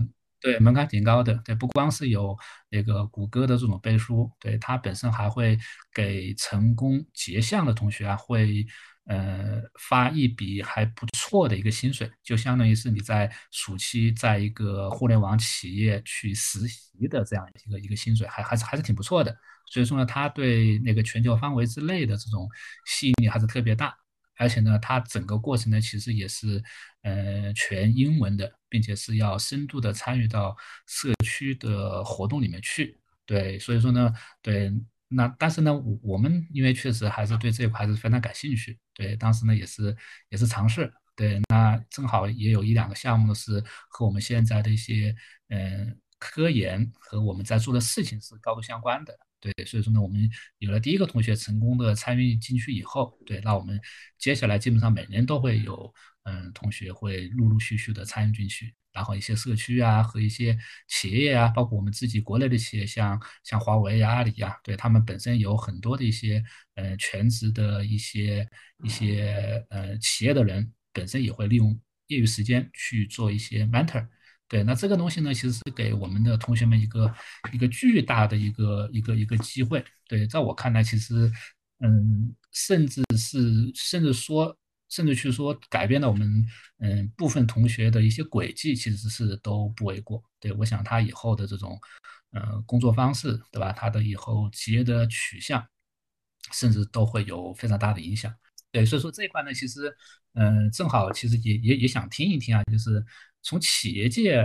[0.41, 2.37] 对，门槛挺高的，对，不光是有
[2.69, 5.57] 那个谷歌的这种背书，对，它本身还会
[5.93, 8.65] 给成功结项的同学啊，会。
[9.07, 19.31] 呃，发一笔还不错的一个薪水，就相当于是你在暑期在一个互联网企业去实习的这样一个一个薪水，还还是还是挺不错的。
[19.71, 22.49] 所以说呢，他对那个全球范围之内的这种
[22.87, 23.95] 吸引力还是特别大，
[24.37, 26.63] 而且呢，它整个过程呢其实也是
[27.03, 30.55] 呃全英文的，并且是要深度的参与到
[30.87, 32.99] 社区的活动里面去。
[33.25, 34.71] 对，所以说呢，对。
[35.07, 39.95] 那但是呢，我我们因为确实还是对这一块还是非常感兴趣，对，当时呢也是
[40.29, 45.15] 也是尝试，对，那正好也有一两个项目呢是和我们现在的一些
[45.49, 49.15] 嗯科研和我们在做的事情是高度相关的，
[49.53, 50.27] 对，所以说呢，我们
[50.57, 53.79] 有了第一个同学成功的参与进去以后，对，那我们
[54.17, 58.73] 接下来基本上每年都会有嗯同学会陆陆续续的参与进去。
[58.91, 66.43] 然后一些社区啊和一些企业啊，包括我们自己国内的企业，像像华为呀、阿里呀，对他们本身有很多的一些
[66.75, 68.47] 呃全职的一些
[68.83, 71.77] 一些呃企业的人，本身也会利用
[72.07, 74.07] 业余时间去做一些 mentor。
[74.47, 77.13] 对，那这个东西呢，其实是给我们的同学们一个
[77.51, 79.83] 一个巨大的一个一个一个机会。
[80.07, 81.31] 对，在我看来，其实
[81.79, 84.57] 嗯，甚至是甚至说。
[84.87, 86.45] 甚至去说改变了我们
[86.77, 90.23] 嗯部分同学的一些轨迹，其实是都不为过。
[90.39, 91.77] 对我想他以后的这种
[92.31, 93.71] 呃工作方式，对吧？
[93.73, 95.67] 他的以后企业的取向，
[96.53, 98.33] 甚至都会有非常大的影响。
[98.71, 99.93] 对，所以说这一块呢，其实
[100.33, 103.03] 嗯正好其实也也也想听一听啊，就是
[103.45, 104.43] 从企业界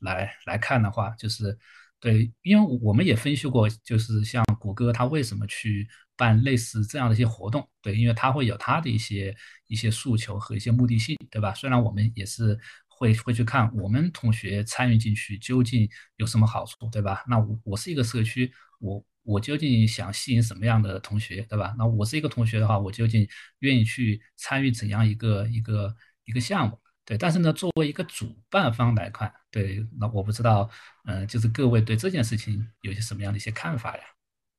[0.00, 1.56] 来来看的话，就是
[1.98, 5.88] 对，因为我们也分析过，就是像谷歌它为什么去。
[6.14, 9.34] 办类似这样的一些活动，对，因为它会有它的一些
[9.66, 11.52] 一些诉求和一些目的性，对吧？
[11.54, 17.24] 虽然我们也是会会去看我们同学参与进去究竟有什么好处，对吧？
[17.26, 21.74] 那我我是一个社区，我我究竟想吸引什么样的同学，对吧？
[21.76, 23.26] 那我是一个同学的话，我究竟
[23.60, 26.78] 愿意去参与怎样一个一个一个项目？
[27.04, 30.70] 对，但是呢，作为一个主办方来看，对，那我不知道，
[31.04, 34.02] 嗯，就是各位对这件事情有些什么样的一些看法呀？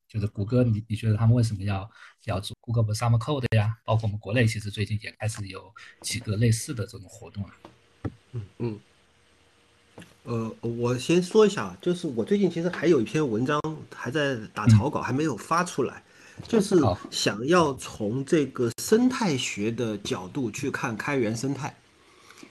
[0.10, 1.89] 就是谷歌，你你觉得他们为什么要
[2.25, 3.75] 要做谷歌不 Summer Code 呀？
[3.84, 7.49] 包括我们国内其实最近也开始有几个类似的这种活动了。
[8.34, 8.79] 嗯嗯。
[10.23, 13.60] 呃，我先说一下，就是我最近其实还有一篇文章
[13.95, 16.03] 还在打草稿，还没有发出来，
[16.47, 16.75] 就是
[17.10, 21.75] 想要从这个生态学的角度去看开源生态。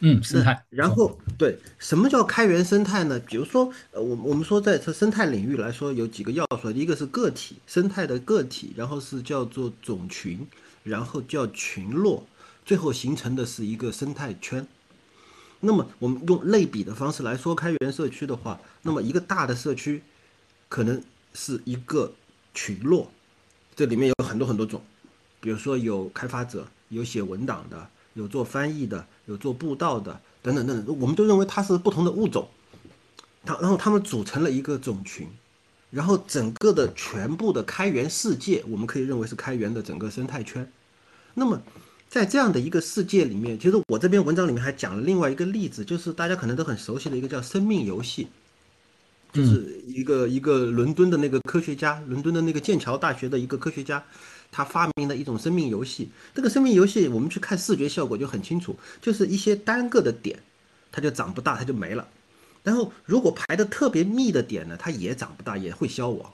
[0.05, 0.65] 嗯，生态。
[0.69, 3.21] 然后，对，什么叫开源生态呢？
[3.21, 10.45] 比如说，呃，我我们说在这生态领域来说，有几个要素，一个是个体生态的个体，然后是叫做种群，
[10.83, 12.27] 然后叫群落，
[12.67, 14.67] 最后形成的是一个生态圈。
[15.61, 20.03] 那么，我们用类比的方式来说开源社区的话，那么一个大的社区
[20.69, 21.01] 可能
[21.33, 22.13] 是一个
[22.53, 23.09] 群落，
[23.77, 24.83] 这里面有很多很多种，
[25.41, 27.89] 比如说有开发者，有写文档的。
[28.15, 32.49] 有做翻译的，有做布道的，等等等等，我们都认为它是不同的物种，
[33.45, 35.29] 它然后它们组成了一个种群，
[35.91, 40.71] 然后整个的全部的开源世界，我们可以认为是开源的整个生态圈。
[41.35, 41.63] 那么
[42.09, 48.29] 在这样的一个世界里面，其实我这篇文章里面还讲了另外一个例子，就是大家可能都很熟悉的一个叫生命游戏，
[49.33, 54.05] 就是一个一个伦敦的那个科学家，伦敦的那个剑桥大学的一个科学家。
[54.53, 60.39] 他发明的一种生命游戏，这个生命游戏我们去看视觉效果就很清楚，就是一些单个的点，
[60.93, 62.07] 它就长不大，它就没了。
[62.63, 66.33] 然后如果排的特别密的点呢，它也长不大，也会消亡。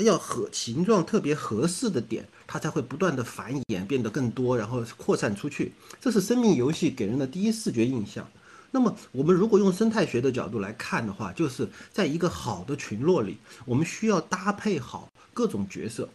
[0.00, 5.72] 要和形状特别合适的点，它才会不断的繁衍，变得更多，然后扩散出去。
[6.00, 8.28] 这是生命游戏给人的第一视觉印象。
[8.72, 16.08] 那么我们如果用生态学的角度来看的话，就是在一个好的群落里，我们需要搭配好各种角色。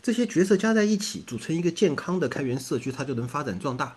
[0.00, 3.96] 这些角色加在一起组成一个健康的开源社区，它就能发展壮大。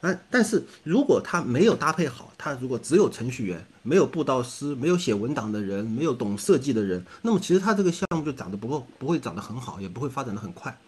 [0.00, 10.78] 啊，但是如果它没有搭配好，它如果只有程序员，没有布道师，没有写文档的人，没有懂设计的人，那么其实它这个项目就长得不够，不会长得很好，也不会发展的很快。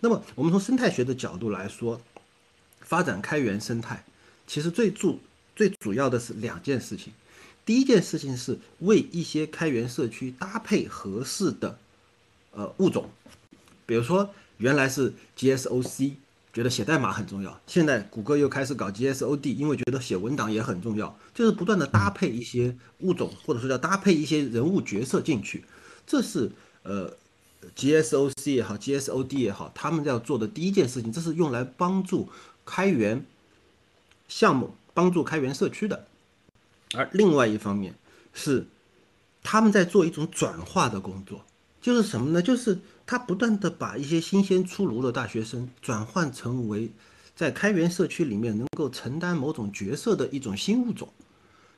[0.00, 2.00] 那么我们从生态学的角度来说，
[2.80, 4.02] 发展开源生态，
[4.46, 5.20] 其实最主
[5.54, 7.12] 最主要的是两件事情。
[7.66, 11.78] 第一件事情是为一些开源社区搭配合适的
[12.52, 13.10] 呃物种。
[13.86, 16.14] 比如说，原来是 GSOC，
[16.52, 17.60] 觉得写代码很重要。
[17.68, 21.16] 现在谷歌又开始搞 GSOD，因为觉得写文档也很重要。
[21.32, 25.64] 就是不断的搭配一些物种，或者说叫搭配一些人物角色进去。
[26.04, 26.50] 这是
[26.82, 27.12] 呃
[27.76, 31.12] GSOC 也好，GSOD 也好，他们要做的第一件事情。
[31.12, 32.28] 这是用来帮助
[32.64, 33.24] 开源
[34.26, 36.06] 项目、帮助开源社区的。
[36.94, 37.94] 而另外一方面
[38.34, 38.66] 是
[39.44, 41.44] 他们在做一种转化的工作，
[41.80, 42.42] 就是什么呢？
[42.42, 42.80] 就是。
[43.06, 46.90] 他不断的把一些新鲜出炉的大学生转换成为
[47.36, 51.08] 在开源社区里面能够承担某种角色的一种新物种，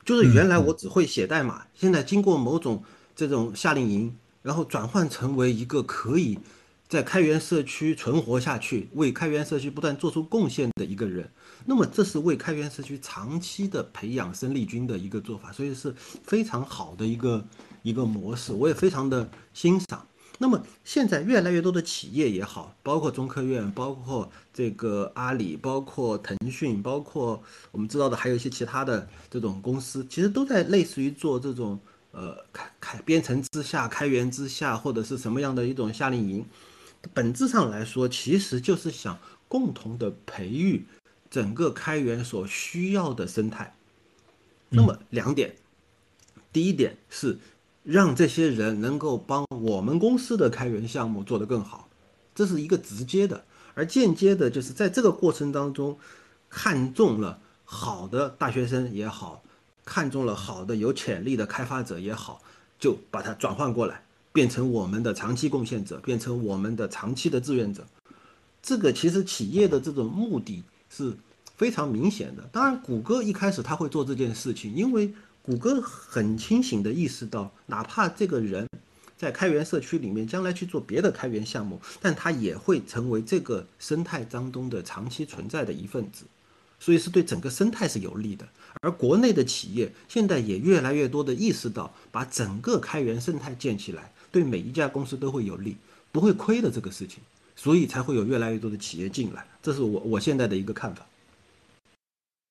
[0.04, 2.82] 就是原来我只会写代码，现在经过某种
[3.14, 6.38] 这种夏令营，然后转换成为一个可以
[6.88, 11.28] 在开源社区存活下去，为开源社区不断做出贡献的一个人。
[11.66, 17.44] 那么这是为开源社区长期的培养生力军的一个做法，所以是非常好的一个
[17.82, 20.06] 一个模式，我也非常的欣赏。
[20.40, 31.76] 那么现在越来越多的企业也好，包括中科院，包括这个阿里，包括腾讯，包括我们知道的还有一些其他的这种公司，其实都在类似于做这种
[32.12, 36.46] 呃开开编程之下、开源之下，或者是什么样的一种夏令营。
[37.12, 39.18] 本质上来说，其实就是想
[39.48, 40.86] 共同的培育
[41.28, 43.74] 整个开源所需要的生态。
[44.68, 45.56] 那么两点，
[46.52, 47.38] 第一点是。
[47.82, 51.88] 让这些人能够帮我们公司的开源项目做得更好，
[52.34, 53.40] 这是一个直接的；
[53.74, 55.98] 而间接的，就是在这个过程当中，
[56.50, 59.42] 看中了好的大学生也好，
[59.84, 62.42] 看中了好的有潜力的开发者也好，
[62.78, 64.02] 就把它转换过来，
[64.32, 67.86] 变成我们的长期贡献者，变成我们的长期的志愿者。
[68.62, 71.16] 这个其实企业的这种目的是
[71.56, 72.42] 非常明显的。
[72.52, 75.14] 当然，谷歌一开始他会做这件事情，因为
[75.48, 78.68] 谷歌很清醒的意识到，哪怕这个人
[79.16, 86.26] 在开源社区里面将来去做别的开源项目，但他也会成为这个生态当中的长期存在的一份子，
[86.78, 88.46] 所以是对整个生态是有利的。
[88.82, 95.78] 而国内的企业现在也越来越多的意识到，把整个开源生态建起来，对每一家公司都会有利，
[96.12, 97.22] 不会亏的这个事情，
[97.56, 99.46] 所以才会有越来越多的企业进来。
[99.62, 101.06] 这是我我现在的一个看法。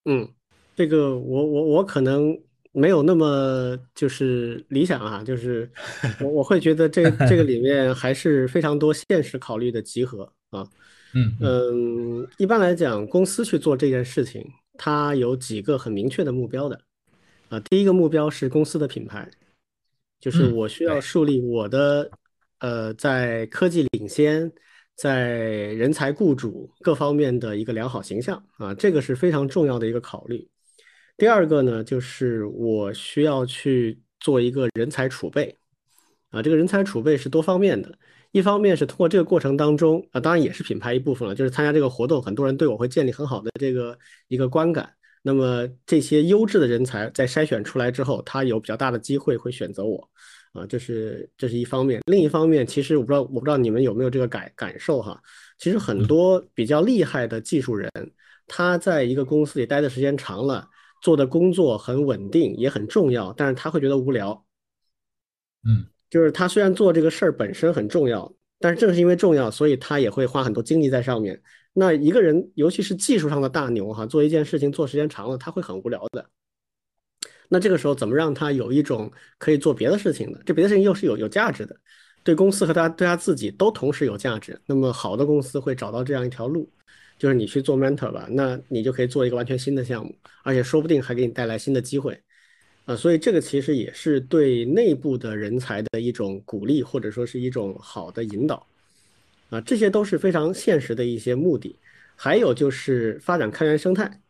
[0.06, 0.28] 嗯，
[0.76, 2.38] 这个我我我可能
[2.78, 5.70] 没有那么就是理想啊，就是
[6.22, 10.68] 我我会觉得这这个里面还是非常多现实考虑的集合啊。
[11.16, 14.46] 嗯嗯，一般来讲，公司去做这件事情。
[14.80, 16.80] 它有几个很明确的目标的，
[17.50, 19.28] 啊，第一个目标是公司的品牌，
[20.20, 22.12] 就是我需要树立我的，
[22.60, 24.52] 呃，在科技领先，
[24.96, 30.48] 在人才雇主各方面的一个良好形象啊，这个是非常重要的一个考虑。
[31.18, 35.58] 第二个呢，就是我需要去做一个人才储备，
[36.30, 37.98] 啊，这个人才储备是多方面的。
[38.32, 43.98] 一方面是通过这个过程当中啊，当然也是品牌一部分了，就是参加这个活动，很多人对我会建立很好的这个
[44.28, 44.94] 一个观感。
[45.24, 50.08] 那么这些优质的人才在筛选出来之后，他有比较大的机会会选择我，
[50.54, 52.02] 啊，这是这是一方面。
[52.06, 55.20] 另一方面，其实我不知道我不知道你们有没有这个感感受哈，
[55.58, 57.90] 其实很多比较厉害的技术人，
[58.46, 60.70] 他在一个公司里待的时间长了，
[61.02, 64.46] 做的工作很稳定也很重要，但是他会觉得无聊，
[65.64, 65.88] 嗯。
[66.10, 71.44] 就是他虽然做这个事儿本身很重要，但是正是因为重要，所以他也会花很多精力在上面。
[71.74, 76.30] 那一个人，尤其是技术上的大牛哈，做一件事情做时间长了，他会很无聊的。
[77.50, 80.42] 那这个时候怎么让他有一种可以做别的事情的？
[80.46, 81.76] 这别的事情又是有有价值的，
[82.24, 84.58] 对公司和他对他自己都同时有价值。
[84.66, 86.72] 那么好的公司会找到这样一条路，
[87.18, 92.22] 就是你去做 mentor 吧，那你就可以做一个完全新的项目，而且说不定还给你带来新的机会。
[92.86, 98.66] 啊，所以这个其实也是对内部的人才的一种鼓励，或者说是一种好的引导，
[99.50, 101.76] 啊，这些都是非常现实的一些目的。
[102.16, 104.22] 还有就是发展开源生态，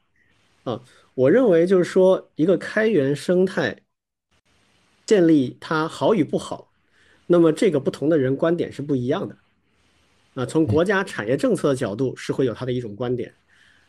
[0.63, 0.81] 啊，
[1.13, 3.79] 我认为就是说一个开源生态
[5.05, 6.71] 建立它好与不好，
[7.27, 9.37] 那么这个不同的人观点是不一样的，
[10.37, 13.33] 啊，从国家产业政策的角度是会有他的一种观点，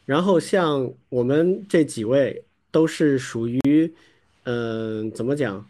[0.04, 3.94] 然后像我们这几位都是属于。
[4.50, 5.62] 嗯，怎么讲？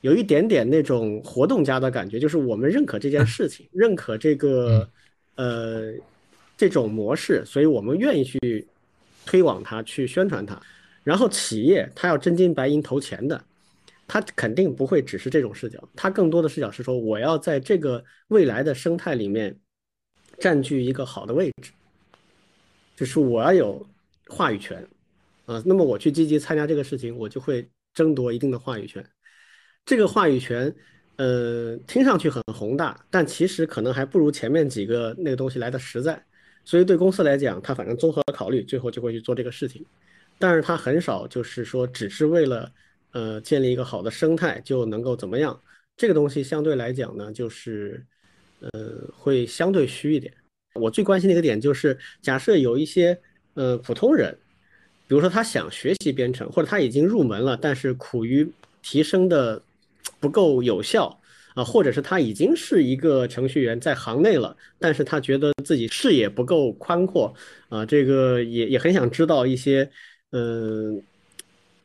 [0.00, 4.88] 有一点点那种活动家的感觉，就是我们认可这件事情，认可这个
[5.34, 5.92] 呃
[6.56, 8.66] 这种模式，所以我们愿意去
[9.26, 10.58] 推广它，去宣传它。
[11.04, 13.38] 然后企业它要真金白银投钱的，
[14.08, 19.54] 它肯定不会只是这种视角，它更多的视角是说，我要在这个未来的生态里面
[20.38, 21.72] 占据一个好的位置，
[22.96, 23.86] 就是我要有
[24.28, 24.86] 话语权
[25.46, 25.62] 啊。
[25.64, 27.68] 那么我去积极参加这个事情，我就会。
[27.94, 29.06] 争夺一定的话语权，
[29.84, 30.74] 这个话语权，
[31.16, 36.24] 呃，听上去很宏大，但其实可能还不如前面几个那个东西来的实在。
[36.64, 39.84] 所以对公司来讲，他反正综合考虑，最后就会去做这个事情。
[40.38, 42.72] 但是他很少就是说，只是为了
[43.10, 45.60] 呃建立一个好的生态就能够怎么样。
[45.94, 48.02] 这个东西相对来讲呢，就是
[48.72, 50.32] 呃会相对虚一点。
[50.74, 53.18] 我最关心的一个点就是，假设有一些
[53.54, 54.36] 呃普通人。
[55.08, 58.50] 比如说，他想学习编程，或者他已经入门了，但是苦于
[58.80, 59.60] 提升的
[60.20, 61.20] 不够有效
[61.54, 67.34] 啊，或者是他已经是一个程序员在行内了，但是他觉得自己视野不够宽阔
[67.68, 69.90] 啊，这个也也很想知道一些
[70.30, 71.02] 嗯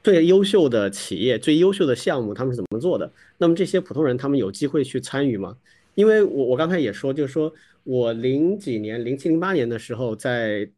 [0.01, 3.11] 最优秀的企业、最优秀的项目他们是怎么做的。
[3.37, 5.57] 那么这些普通人他们有机会去参与吗？
[5.97, 7.51] 因为我我刚才也说，就是说
[7.83, 10.69] 我零几年、零七零八年的时候在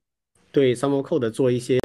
[0.52, 1.78] 对 Summer Code 做一些。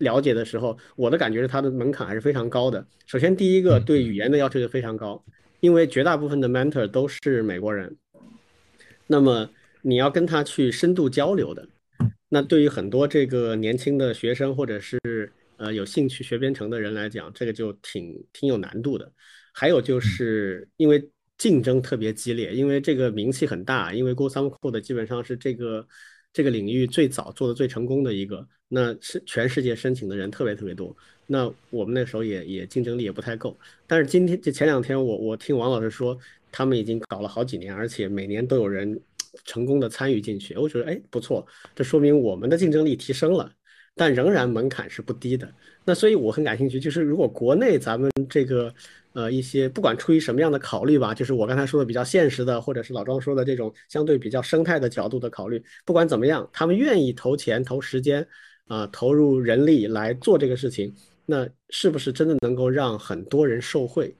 [0.00, 2.86] 了解的时候，我的感觉是它的门槛还是非常高的。
[3.04, 5.22] 首先，第一个对语言的要求就非常高，
[5.60, 7.94] 因为绝大部分的 mentor 都是美国人，
[9.06, 9.50] 那么
[9.82, 11.68] 你要跟他去深度交流的，
[12.30, 14.98] 那对于很多这个年轻的学生或者是
[15.58, 19.12] 呃有兴趣学编程的人来讲，这个就挺挺有难度的。
[19.52, 21.10] 还有就是因为
[21.40, 25.84] 竞争特别激烈，因为这个名气很大，因为 Go Some Code 基本上是这个。
[26.32, 30.96] 这个领域最早做的最成功的一个，那是全世界申请的人特别特别多。
[31.26, 33.58] 那我们那时候也也竞争力也不太够。
[33.84, 36.16] 但是今天就前两天我我听王老师说，
[36.52, 38.96] 他们已经搞了好几年，而且每年都有人
[39.44, 40.54] 成功的参与进去。
[40.56, 43.50] 我觉得哎不错，这说明我们的竞争力提升了，
[43.96, 45.52] 但仍然门槛是不低的。
[45.84, 48.72] 那所以我很感兴趣，就是如果国内咱们这个。
[49.12, 58.26] 呃，一些不管出于什么样的考虑吧，就是我刚才说的比较现实的，或者是老庄说的这种相对比较生态的角度的考虑，不管怎么样，他们愿意投钱投时间，
[58.68, 60.94] 啊投入人力来做这个事情，
[61.26, 64.14] 那是不是真的能够让很多人受惠？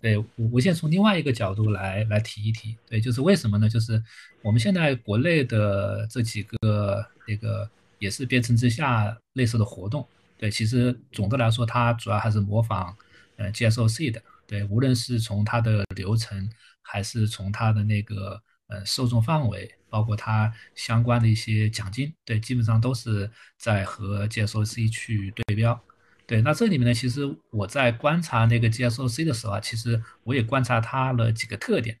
[0.00, 3.68] 对，我我先从另外一个角度来来提一提，对，就是为什么呢？
[3.68, 4.00] 就是
[4.42, 10.06] 我们现在国内的这几个那个也是编程之下类似的活动，
[10.38, 12.96] 对，其实总的来说，它主要还是模仿
[13.38, 16.48] 呃 GSOC 的，对，无论是从它的流程，
[16.82, 25.82] 还是从它的那个呃受众范围，包括它相关的一些奖金，对，基本上都是在和 GSOC 去对标。
[26.26, 31.98] 对，那这里面呢，其实我在观察那个 GSOC 的时候啊，其实我也观察它了几个特点。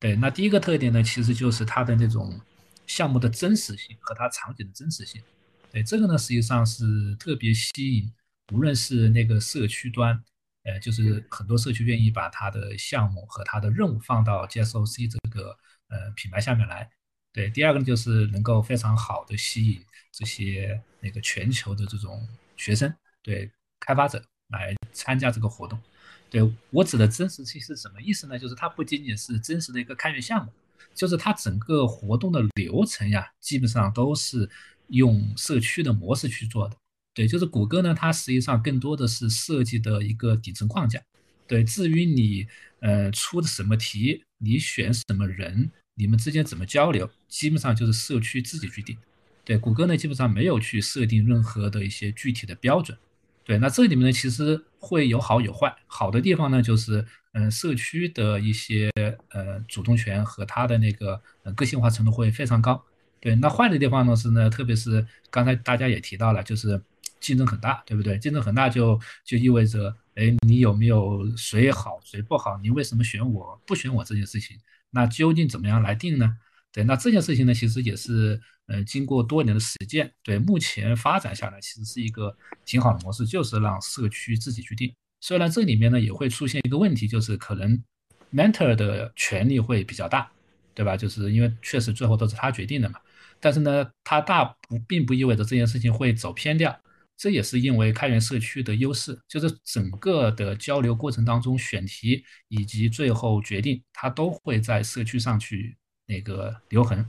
[0.00, 2.40] 对，那第一个特点呢，其实就是它的那种
[2.88, 5.22] 项目的真实性和它场景的真实性。
[5.70, 8.12] 对，这个呢，实际上是特别吸引，
[8.52, 10.20] 无论是那个社区端，
[10.68, 15.56] 呃，就是很多社区愿意把它的项目和它的任务放到 GSOC 这个
[15.88, 16.88] 呃品牌下面来。
[17.32, 22.94] 对，第二个呢，就是能够非常好的吸引这些那个全球的这种学生。
[23.22, 23.50] 对。
[23.80, 25.80] 开发者来参加这个活动，
[26.28, 28.36] 对我指的真实性是什么意思呢？
[28.36, 30.52] 就是它不仅仅是真实的一个开源项目，
[30.96, 34.50] 就是它整个活动的流程呀，基本上都是
[34.88, 36.76] 用社区的模式去做的。
[37.18, 41.02] 对，就是谷歌呢，它实际上更多的是设计的一个底层框架。
[41.48, 42.46] 对，至于你
[42.78, 48.96] 呃出的什么题，你选什么人，你们之间怎么交流，基本上就是社区自己去定。
[49.44, 52.96] 对，谷歌呢，基本上没有去设定任何的一些具体的标准。
[53.42, 55.74] 对，那这里面呢，其实会有好有坏。
[55.88, 58.88] 好的地方呢，就是嗯，社区的一些
[59.30, 62.80] 呃主动权和它的那个呃个性化程度会非常高。
[63.20, 66.80] 对，那坏的地方呢是呢，特别是刚才大家也提到了，就是
[67.20, 68.18] 竞争很大，对不对？
[68.18, 72.58] 竞争很大就就意味着，哎，你有没有谁好谁不好？
[72.58, 74.56] 你为什么选我不选我这件事情？
[74.90, 76.36] 那究竟怎么样来定呢？
[76.72, 78.40] 对，那这件事情呢，其实也是。
[78.68, 84.94] 呃，经过多年的实践，对目前发展下来，其实是一个挺好的模式，就是让社区自己去定。
[85.22, 87.82] 虽然这里面呢也会出现一个问题，就是可能
[88.30, 90.30] mentor 的权力会比较大，
[90.74, 90.98] 对吧？
[90.98, 93.00] 就是因为确实最后都是他决定的嘛。
[93.40, 96.78] 但是呢，他大不并不意味着这件事情会走偏掉。
[97.18, 107.04] 这也是因为开源社区的优势，就是整个的交流过程当中，选题以及最后决定，它都会在社区上去那个留痕。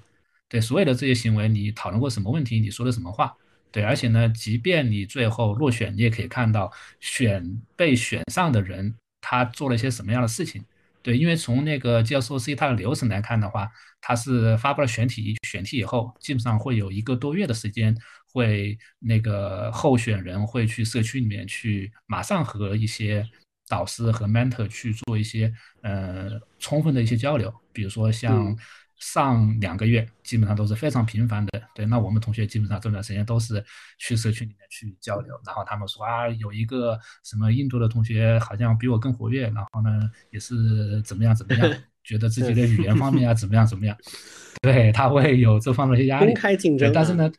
[0.49, 2.60] 对所有的这些行为，你讨论过什么问题？
[2.60, 3.32] 你说的什么话？
[3.72, 10.66] 对，而且呢，即便你最后落选，你也可以看到选被选上的人他做了一些什么样的事情。
[11.03, 13.70] 对，因为从那个 GSOC 它的流程来看的话，
[14.01, 17.95] 它是发布了选题，选题以后基本上会有一个多月的时间，
[18.32, 23.28] 会那个候选人会去社区里面去马上和一些
[23.68, 28.56] 导师和 mentor 去做一些呃充分的一些交流，比如说像。
[29.02, 33.64] 上两个月基本上都是非常频繁的，对，那我们同学基本上这段时间都是
[33.98, 39.90] 去社区里面去交流，然后他们说啊，有一个什么印度的同学好像比我更活跃，然后呢
[40.32, 41.74] 也是怎么样怎么样，
[42.04, 43.98] 觉得自己的语言方面啊怎么样怎么样，
[44.62, 47.32] 对他会有这方面的压力，公开竞争，但是呢，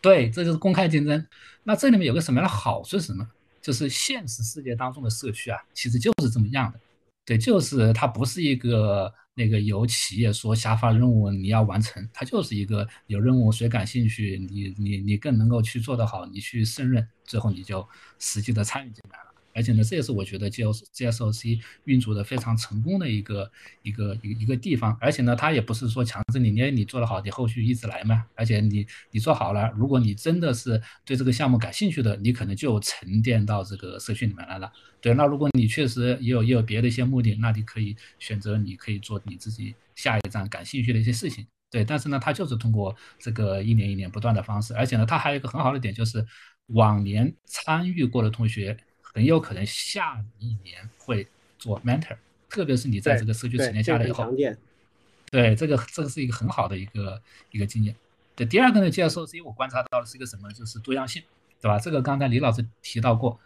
[0.00, 1.26] 对，这就是公开竞争。
[1.64, 3.28] 那这里面有个什么样的好处是什么？
[3.60, 6.80] 就是现实世界当中的社区啊，其实就是这么样的，
[7.24, 9.12] 对，就是它不是一个。
[9.38, 17.88] 那个有企业说下发任务你要完成，它就是一个有任务，谁感兴趣，你你你更能够去做得好，你去胜任，最后你就
[18.18, 19.27] 实际的参与进来了。
[19.58, 23.50] 而且呢，这也是我觉得 G S G S O C 运作的非常成功的一个
[23.82, 24.96] 一个一一个地方。
[25.00, 28.24] 而且呢，它也不是说强制你，你你做得好，你后续一直来嘛。
[28.36, 34.72] 而且你你做好了，如果你真的是对这个项目感兴趣的，你可能就沉淀到这个社区里面来了。
[35.00, 41.44] 对，那如果你确实也有也有别的一些目的，那你可以选择你可以做你自己下一站感兴趣的一些事情。
[41.70, 44.72] 对，但是呢，它就是通过这个一年一年不断的方式。
[44.74, 46.24] 而且呢，它还有一个很好的点，就是
[46.68, 48.76] 往年参与过的同学。
[49.18, 51.26] 很有可能下一年会
[51.58, 52.16] 做 mentor，
[52.48, 54.32] 特别是你在这个社区沉淀下来以后，
[55.28, 57.92] 对这个这个是一个很好的一个一个经验。
[58.36, 61.20] 对第二个呢，介绍 C 我观察到的是一个什么，就是多样性，
[61.60, 61.80] 对吧？
[61.80, 63.36] 这个刚才李老师提到过，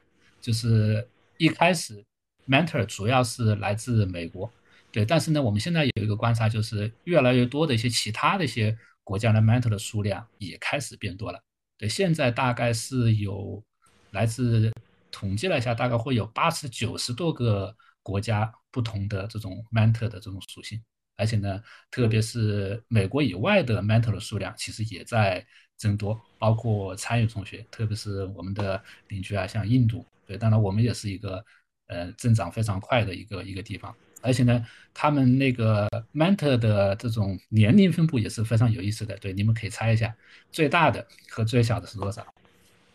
[0.42, 1.08] 就是
[1.38, 2.04] 一开始
[2.46, 4.52] mentor 主要是来自美国，
[4.90, 11.42] 对，但是呢，我们现在有一个观察，就是越来越多的一些其他的一些国家的 mentor 的数量也开始变多了。
[11.78, 13.62] 对，现在大概是有
[14.10, 14.70] 来自。
[15.12, 20.82] 统计了一下，大概会有八十九十多个国家不同的这种 mentor 的这种属性，
[21.16, 25.46] 而且呢，特别是美国以外的 mentor 的数量其实也在
[25.76, 31.44] 增多，包括参与同学，特别是我们的邻居啊，像印度，对，当然我们也是一个
[31.86, 39.16] 呃增长非常快的一个一个地方，而且呢，他们那个 mentor 的这种年龄分布也是非常有意思的。
[39.18, 40.14] 对，你们可以猜一下，
[40.50, 42.26] 最大的和最小的是多少？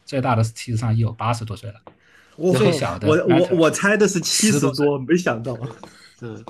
[0.05, 1.81] 最大的是其实上已有八十多岁了，
[2.55, 5.57] 最小的我我我猜的是七十多，没想到，
[6.21, 6.45] 嗯，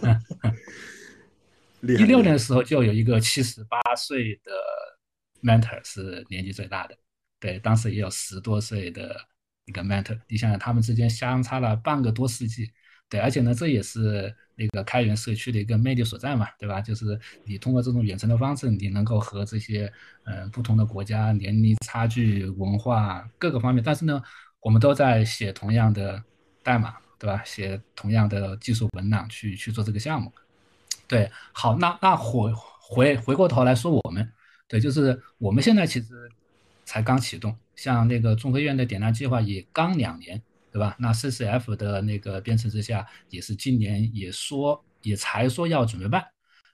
[1.82, 4.52] 一六年的时候就有一个七十八岁的
[5.42, 6.96] mentor 是年纪最大的，
[7.40, 9.16] 对，当时也有十多岁的
[9.66, 12.72] 一个 mentor，你想想他们之间相差了半个多世纪。
[13.10, 16.82] 对，而且呢，这也是那个开源社区的一个魅力所在嘛，对吧？
[16.82, 19.90] 就是你通过这种远程的方式，你能够和这些
[20.26, 24.22] 呃不同的国家年龄差距、文化各个方面，但是呢，
[24.62, 26.24] 我们都在写同样的
[26.64, 27.41] 代码，对吧？
[27.45, 30.32] 写同样的技术文档去去做这个项目。
[31.08, 34.32] 对，好，那那回回回过头来说，我们
[34.68, 36.30] 对，就是我们现在其实
[36.86, 40.41] 才刚启动，像那个中科院的点亮计划也刚两年。
[40.70, 40.95] 对吧？
[40.99, 46.24] 那 CCF 的那个编程之下，也是今年也说也才说要准备办。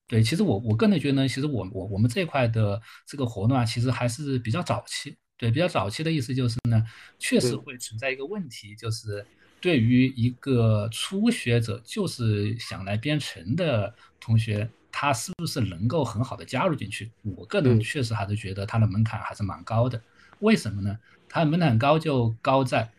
[0.07, 5.15] 对，其实我我个人觉得呢，其实我我我们这块的这个活动啊，其实还是比较早期。
[5.43, 6.81] 对，比较早期的意思就是呢，
[7.19, 9.25] 确实会存在一个问题，就是
[9.59, 17.11] 对于一个初学者，就是想来编程的同学，他是不是能够很好的加入进去？
[17.35, 20.01] 我个人确实还是觉得他的门槛还是蛮高的。
[20.39, 20.97] 为什么呢？
[21.27, 22.89] 他的门槛高就高在。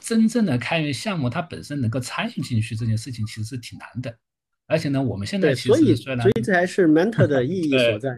[0.00, 4.14] 真正的开源项目，它本身能够参与进去这件事情，其实是挺难的。
[4.68, 8.16] 而且呢，我们现在其实所以所以这还是 mentor 的意义所 在，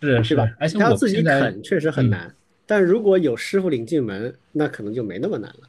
[0.00, 0.50] 是是吧？
[0.58, 2.34] 而且他自己啃确实很难，
[2.70, 5.68] 但如果有师傅领进门，那可能就没那么难了。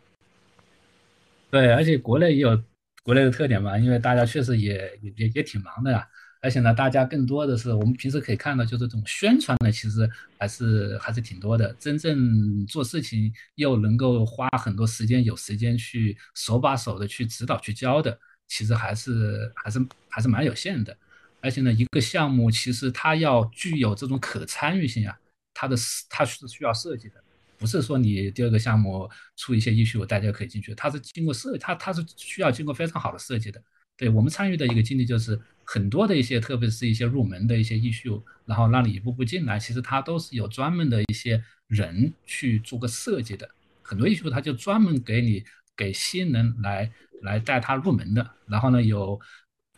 [1.49, 2.63] 对，而且国内也有
[3.01, 6.07] 国内的特点嘛，因为大家确实也也也挺忙的呀。
[6.41, 11.75] 而且呢，大家更多的是我们平时可以看到，就是这种宣传的，其实还是还是挺多的。
[11.79, 18.15] 真正做事情又能够花很多时间，有时间去手把手的去指导、去教的，
[18.47, 20.95] 其实还是还是还是蛮有限的。
[21.41, 25.17] 而且呢，一个项目其实它要具有这种可参与性啊，
[25.61, 25.75] 它的
[26.09, 27.23] 它是需要设计的，
[27.59, 33.61] 不是说你第二个项目出一些 issue 大家可以进去，它是经过设，它它是需要经过非常好的设计的。
[33.95, 35.39] 对我们参与的一个经历就是。
[35.63, 43.49] 很多的一些，特别是一些入门的一些 issue，然后让你一步步进来，其实它都是有专门的一些人去做个设计的。
[43.81, 45.45] 很多 issue 它就专门给你
[45.77, 46.91] 给新人来
[47.21, 48.29] 来带他入门的。
[48.47, 49.17] 然后呢，有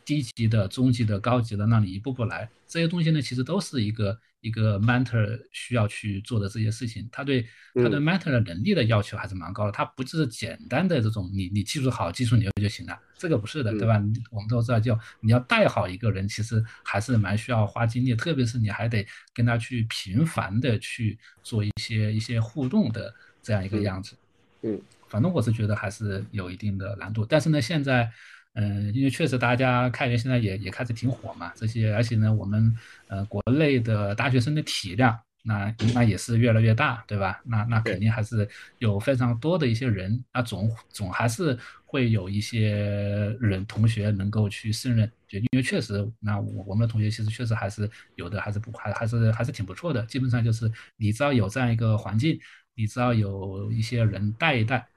[0.03, 2.49] 低级的、中级的、高级的，让你一步步来。
[2.65, 4.19] 这些东西呢，其实都是一个。
[4.44, 7.41] 一个 mentor 需要去做的这些事情，他对
[7.74, 9.72] 他对 mentor 的能力的要求还是蛮高的。
[9.72, 13.94] 他不是简单的这种你你技术好、技术牛就行了，这个不是的，对吧？
[14.32, 24.16] 我们都知道，就你要带好一个人，其实还是蛮需要花精力，特别是你还得跟他去频繁的去做一些一些互动的这样一个样子。
[24.62, 27.26] 嗯，反正我是觉得还是有一定的难度。
[27.26, 28.12] 但是呢，现在。
[28.54, 32.72] 嗯，因为确实大家开源现在也也开始挺火嘛，这些而且呢，我们
[33.08, 37.41] 呃国内的大学生的体量那那也是越来越大，对吧？
[37.45, 38.47] 那那肯定还是
[38.78, 50.06] 有非常多的一些人，那总总还是会有一些人同学能够去胜任，就因为确实，那我我们的同学其实确实还是有的，还是不还还是还是挺不错的。
[50.06, 52.39] 基本上就是你只要有这样一个环境，
[52.76, 54.88] 你只要有一些人带一带。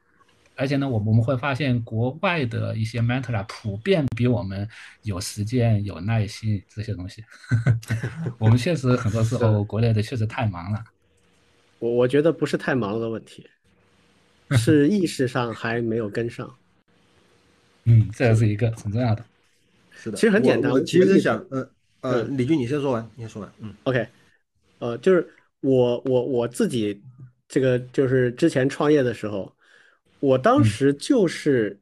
[0.59, 4.67] 而且呢，我我们会发现国外的一些 mentor 普遍比我们
[5.03, 7.23] 有时间、有耐心这些东西。
[8.41, 10.83] 我们确实很多时候国内的确实太忙了。
[11.79, 13.47] 我我觉得不是太忙的问题，
[14.53, 16.51] 是意识上还没有跟上。
[17.85, 19.23] 嗯，这也是一个很重要的。
[19.91, 20.73] 是的，其实很简单。
[20.73, 23.53] 我其实想，呃呃，李军你先说完，你先说完。
[23.61, 24.09] 嗯，OK，
[24.79, 25.29] 呃，就是
[25.61, 26.99] 我我我自己
[27.47, 29.55] 这个就是之前创业的时候。
[30.21, 31.79] 我当时就是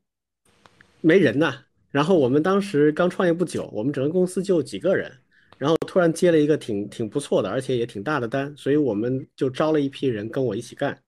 [1.01, 1.55] 没人呐，
[1.91, 5.11] 然后我们当时刚创业不久，我们整个公司就几个人，
[5.57, 10.99] 然后突然接了一个挺挺不错的，而且也挺大的单，所以我们就招了一批人跟我一起干。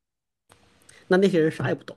[1.09, 1.97] 那那些人啥也不懂，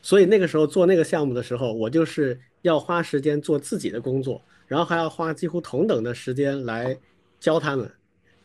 [0.00, 6.96] 所以那个时候做那个项目的时候，我就是要花时间做自己的工作，然后还要花几乎同等的时间来
[7.40, 7.90] 教他们，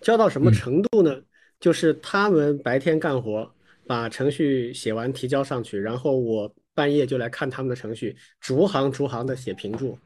[0.02, 1.22] 教到什么程度呢？
[1.60, 3.52] 就是他们白天干活。
[3.90, 9.98] 把程序写完提交上去，然后我半夜就来看他们的程序，逐行逐行的写评注。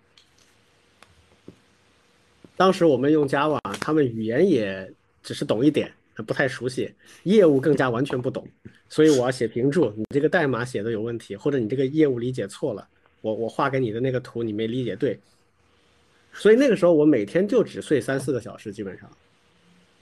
[2.55, 4.89] 当时我们用 Java，他们语言也
[5.21, 5.91] 只是懂一点，
[6.25, 8.47] 不太熟悉，业务更加完全不懂，
[8.88, 9.91] 所以我要写评注。
[9.97, 12.88] 你这个代码写的有问题，或者你这个业务理解错了，
[13.19, 15.19] 我我画给你的那个图你没理解对。
[16.31, 19.11] 所以那个时候我每天就只睡三四个小时，基本上。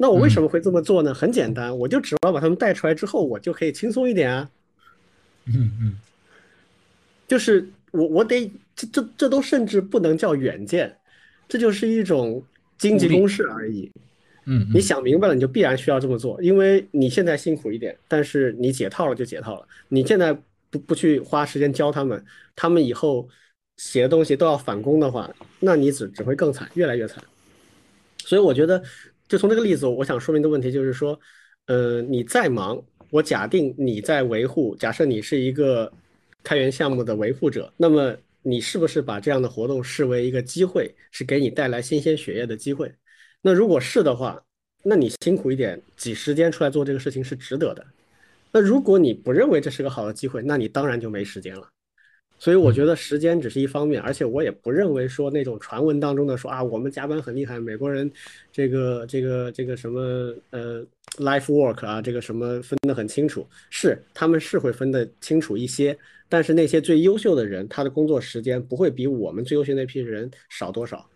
[0.01, 1.13] 那我为什么会这么做呢？
[1.13, 4.49] 很简单，我就指望把他们带出来之后，我就可以轻松一点啊。
[5.45, 5.95] 嗯嗯，
[7.27, 10.97] 就是我我得这这这都甚至不能叫远见，
[11.47, 12.43] 这就是一种
[12.79, 13.91] 经济公式而已。
[14.45, 19.67] 嗯，你想明白了，你就必然需要这么做，因为你现在辛苦一点，但是你解套了就解套了。
[19.87, 20.35] 你现在
[20.71, 22.25] 不不去花时间教他们，
[22.55, 23.29] 他们以后
[23.77, 25.29] 写的东西都要返工的话，
[25.59, 27.23] 那你只只会更惨，越来越惨。
[28.17, 28.81] 所以我觉得，
[29.31, 31.17] 就从这个例子，我想说明的问题就是说，
[31.67, 35.89] 呃，你再忙，我假定你在维护，假设你是一个
[36.43, 42.93] 开源项目的维护者，那么你是不是把这样的活动视为一个机会，是给你带来新鲜血液的机会？
[43.41, 44.37] 那如果是的话，
[44.83, 47.85] 那你辛苦一点，挤时间出来做这个事情是值得的。
[48.51, 51.65] 那如果你不认为这是个好的机会，那你当然就没时间了。
[52.41, 58.11] 所以我觉得时间只是一方面，而且我也不认为说那种传闻当中的说啊，我们加班很厉害，美国人
[58.51, 60.83] 这个这个这个什么呃
[61.17, 65.95] life work 啊，这个什么分得很清楚，是他们是会分得清楚一些，
[66.27, 71.07] 但是那些最优秀的人，他的工作时间不会比我们最优秀那批人少多少。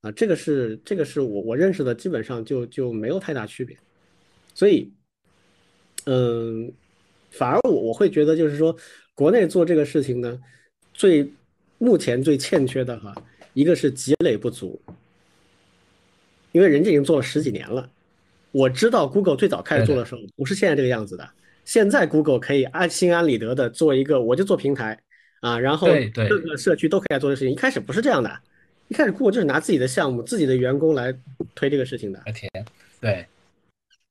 [0.00, 3.76] 啊，这个是这个是我我认识的，基本上就就没有太大区别，
[4.54, 4.90] 所以，
[6.06, 6.72] 嗯，
[7.30, 8.76] 反而我我会觉得就是说，
[9.18, 10.40] 国内做这个事情呢，
[10.94, 11.28] 最
[11.78, 13.12] 目前最欠缺的哈，
[13.52, 14.80] 一个是积累不足，
[16.52, 17.90] 因为人家已经做了十几年了，
[18.52, 21.28] 我知道 Google 最早开始做的时候不是现在这个样子的，
[21.64, 24.96] 现在 Google 可以安心安理得的做一个，我就做平台
[25.40, 28.40] 啊，然后各个社区都可以来做的事情，一开始不是这样的。
[28.86, 31.12] 一开始，Google 就是拿自己的项目、自己的员工来
[31.56, 32.22] 推这个事情的。
[33.00, 33.26] 对，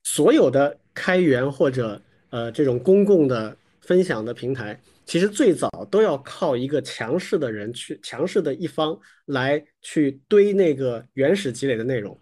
[0.04, 4.78] 所有的开源或者呃这种公共的分享的平台，
[5.08, 8.96] 其实最早都要靠一个强势的人去、强势的一方
[9.26, 12.16] 来去堆那个原始积累的内容。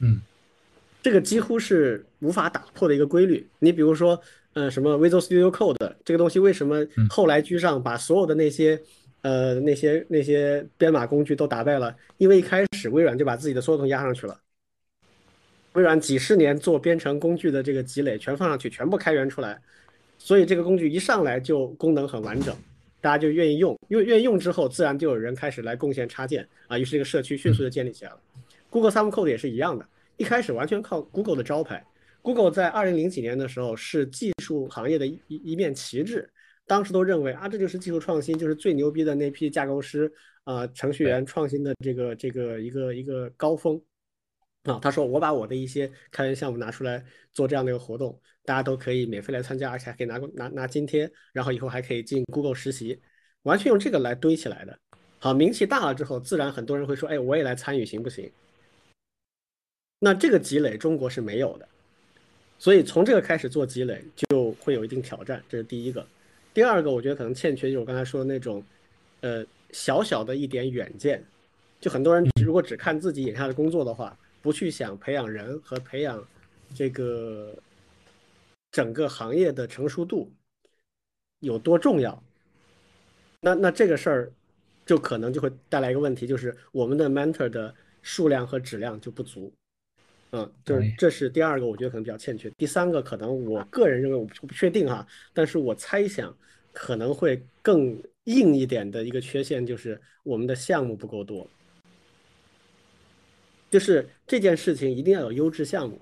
[0.00, 0.20] 嗯，
[1.00, 3.48] 这个几乎是无法打破的一个规律。
[3.60, 4.20] 你比如说，
[4.52, 8.78] 呃，什么 Visual Studio Code 这个东西，为什么后来居上，把所有的那些。
[9.24, 14.38] 呃，那些那些编码工具都打败了，因为一开始微软就把自己的所有东西压上去了。
[15.72, 19.58] 微软几十年做编程工具的这个积累全放上去，全部开源出来，
[20.24, 22.56] 所以这个工具一上来就功能很完整，
[22.98, 23.78] 大家就愿意用。
[23.88, 28.18] 因为愿意用之后，自然就有人开始来贡献插件啊，于是这个社区迅速的建立起来了。
[28.70, 31.84] Google Summer Code 也是一样的，一开始完全靠 Google 的招牌。
[32.22, 36.26] Google 在二零零几年的时候是技术行业的一一面旗帜。
[36.66, 40.10] 当时都认为啊，这就是技术创新，就是最牛逼的那批架构师
[40.44, 43.78] 啊，程序员创新的这个这个一个一个高峰
[44.64, 44.78] 啊。
[44.82, 53.00] 他说，我把我的一些开源项目拿出来做这样的一个活动，大家都可以免费来参加，而且还可以拿拿拿津贴，然后以后还可以进 Google 实习，
[53.42, 54.78] 完全用这个来堆起来的。
[55.18, 58.30] 好，名气大了之后，自然很多人会说，哎，我也来参与，行不行？
[60.00, 61.66] 那这个积累中国是没有的，
[62.58, 66.06] 所以从这个开始做积累就会有一定挑战，这是第一个。
[66.52, 68.62] 第二个，我觉得可能欠缺就是我刚才说的那种，
[69.22, 71.24] 呃，小小的一点远见。
[71.80, 76.22] 就很多人如果只看自己眼下的工作的话，不去想培养人和培养
[76.74, 77.56] 这个
[78.70, 80.30] 整个行业的成熟度
[81.40, 82.22] 有多重要，
[83.40, 84.32] 那那这个事儿
[84.84, 89.50] 就可能就会带来一个问题，就是我们的 mentor 的数量和质量就不足。
[90.32, 92.50] 嗯，就是这是第二个，我觉得可能比较欠缺。
[92.58, 96.36] 第三个，可能我个人认为我不不确定哈，但是我猜想
[96.70, 101.48] 可能会更硬一点的一个缺陷就是我们的项目不够多。
[103.74, 106.00] 就是这件事情一定要有优质项目，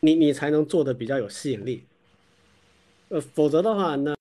[0.00, 1.84] 你你才能做的比较有吸引力。
[3.08, 4.12] 呃，否则的话，那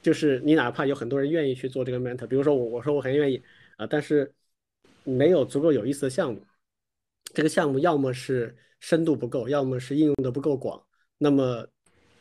[0.00, 3.42] 就是你哪怕有很多人愿意去做这个 mentor，比如说我我说我很愿意
[3.76, 4.32] 啊，但是
[5.04, 6.40] 没有足够有意思的项目。
[7.34, 10.82] 这个项目要么是深度不够，要么是应用的不够广，
[11.18, 11.68] 那么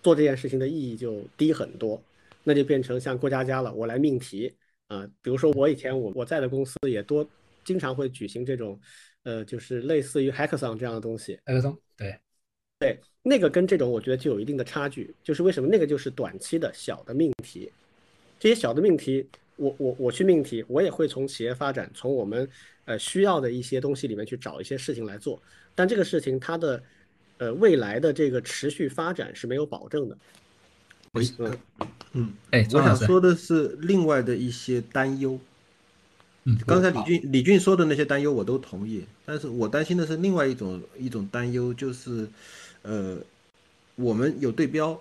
[0.03, 2.03] 做这件事情的意义就低很多，
[2.43, 4.53] 那就变成像过家家了，我来命题
[4.87, 5.09] 啊。
[5.21, 7.25] 比如说我以前我我在的公司也多
[7.69, 8.81] 经常会举行这种，
[9.21, 11.37] 呃，就是类似于 hackathon 这样的东西。
[11.45, 12.19] hackathon 对
[12.79, 17.71] 对，那个跟这种我觉得就有一定的差距，就是为什么那个就是短期的小的命题，
[18.39, 22.49] 这些小的命题，我我我去命题，我也会从企业发展，从我们。
[22.85, 25.39] 呃，需要的一些东西里面去找一些事情来做，
[25.75, 26.83] 但这个事情它的
[27.37, 30.17] 呃未来的这个持续发展是没有保证的。
[31.13, 31.59] 嗯
[32.13, 35.39] 嗯，哎，我想说的是另外的一些担忧。
[36.49, 42.27] 嗯，刚才李俊李俊说的那些担忧我都同意，但是我担心的是另外一种一种担忧，就是
[42.81, 43.17] 呃，
[43.95, 44.99] 我们有对标，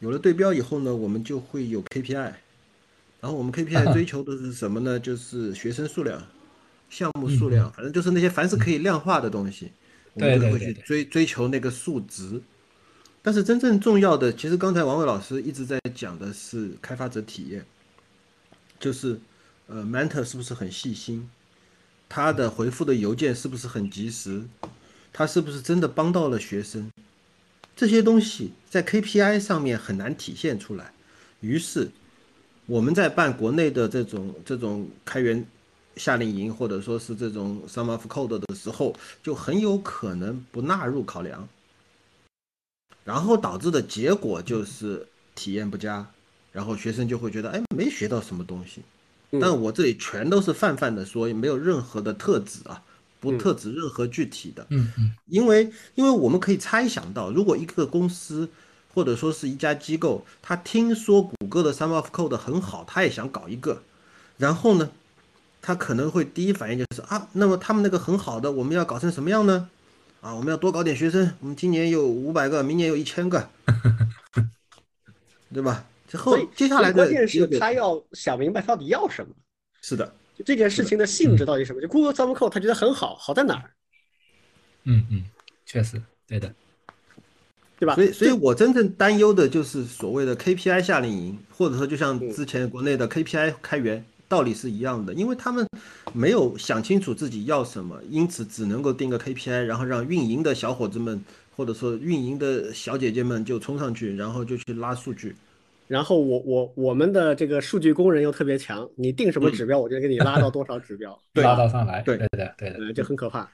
[0.00, 2.14] 有了对标以后呢，我们就会有 KPI，
[3.20, 4.98] 然后我们 KPI 追求的是什么呢？
[4.98, 6.20] 就是学生数量。
[6.90, 9.70] 项目数量，反正就是那些凡是可以量化的东西，
[10.12, 12.42] 我们就会去追追求那个数值。
[13.22, 17.64] 但是真正重要的，其实刚才王伟老师一直在讲的是开发者体验。
[18.78, 19.16] 就是
[19.72, 21.30] 呃，Mentor 是不是很细心？
[22.06, 24.42] 他的回复的邮件是不是很及时？
[25.14, 26.90] 他是不是真的帮到了学生？
[27.74, 30.92] 这些东西在 KPI 上面很难体现出来。
[31.40, 31.90] 于是
[32.66, 35.42] 我们在办国内的这种这种开源
[35.96, 41.48] 夏令营，或者说是这种 Summer of Code 的时候，就很有可能不纳入考量，
[43.04, 46.06] 然后导致的结果就是体验不佳，
[46.52, 48.82] 然后学生就会觉得，哎，没学到什么东西。
[49.40, 52.82] 但我这里全都是泛泛的说，也没有任何的特指啊，
[53.18, 54.66] 不特指任何具体的。
[54.70, 55.12] 嗯嗯。
[55.26, 58.48] 因为因为我们可以猜想到，如果一个公司
[58.92, 63.82] 或者说是一家机构，他听说谷歌的 Summer of Code 很好，他也想搞一个，
[64.36, 64.90] 然后呢，
[65.62, 69.70] 他可能会第一反应就是啊，那么他们那个很好的，我们要搞成什么样呢？
[70.20, 73.48] 啊，我们要多搞点学生，我们今年有五百个，明年有一千个，
[75.52, 75.84] 对吧？
[76.16, 79.34] 后接下来的关键是他要想明白到底要什么。
[79.80, 81.80] 是的，就这件事情的性质到底什么？
[81.80, 83.70] 就 Google Summer Code 他觉得很好，好在哪儿？
[84.84, 85.24] 嗯嗯，
[85.64, 86.52] 确实对的，
[87.78, 87.94] 对吧？
[87.94, 95.66] 所以，所以我真正担忧的就是所谓的 KPI 夏令营，或者说就像之前国内的 KPI 开源道理是一样的，因为他们
[96.12, 101.24] 没有想清楚自己要什么，因此只能够定个 KPI，然后让运营的小伙子们
[101.56, 105.36] 或者说运营的小姐姐们就冲上去，然后就去拉数据。
[105.92, 113.46] 然后我我我们的这个数据工人又特别强，你定什么指标，我就给你拉到多少指标， 拉到上来，对对对对的，就很可怕。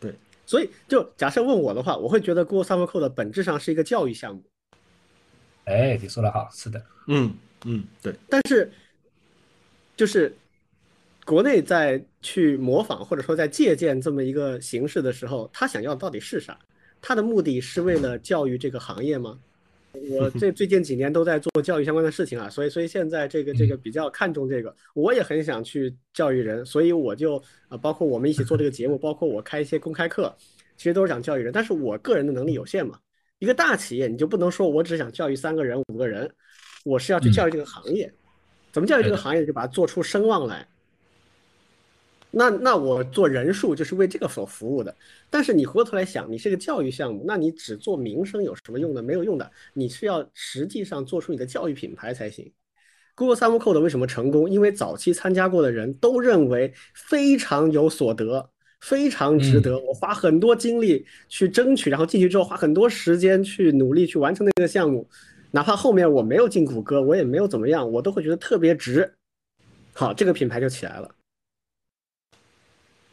[0.00, 0.10] 对，
[0.46, 4.42] 所以就假设问我的话，我会觉得 Google Summer Code 本质上是一个教育项目。
[5.64, 7.34] 哎，你说的好，是的，嗯
[7.66, 8.14] 嗯，对。
[8.30, 8.72] 但是
[9.94, 10.34] 就是
[11.26, 16.58] 国内在去模仿或者说在借鉴这么一个形式的时候，他想要到底是啥？
[17.02, 19.38] 他的目的是为了教育这个行业吗？
[20.10, 30.34] 我 这最近几年都在做教育相关的事情啊，所以所以现在这个这个比较看重这个，我也很想去教育人，所以我就啊，包括我们一起做这个节目， 包括我开一些公开课，
[30.76, 31.52] 其实都是想教育人。
[31.52, 32.98] 但是我个人的能力有限嘛，
[33.38, 36.30] 一个大企业你就不能说我只想教育三个人五个人，
[36.84, 38.12] 我是要去教育这个行业，
[38.72, 40.66] 怎么教育这个行业就把它做出声望来。
[42.36, 44.94] 那那我做人数就是为这个所服务的，
[45.30, 49.02] 但是你回过头来想，你是个教育项目，那你只做名声有什么用呢？
[49.02, 52.52] 没有用的，你是要实际上做出你的教育品牌才行。
[53.14, 54.50] Google Summer Code 为什么成功？
[54.50, 59.78] 因为早期参加过的人都认为非常有所得，非常值得。
[59.78, 65.08] 我花很多精力去争取，然后进去之后花很多时间去努力去完成那个项目，
[65.52, 69.14] 哪怕后面我没有进谷歌，我也没有怎么样，我都会觉得特别值。
[69.92, 71.08] 好，这个品牌就起来了。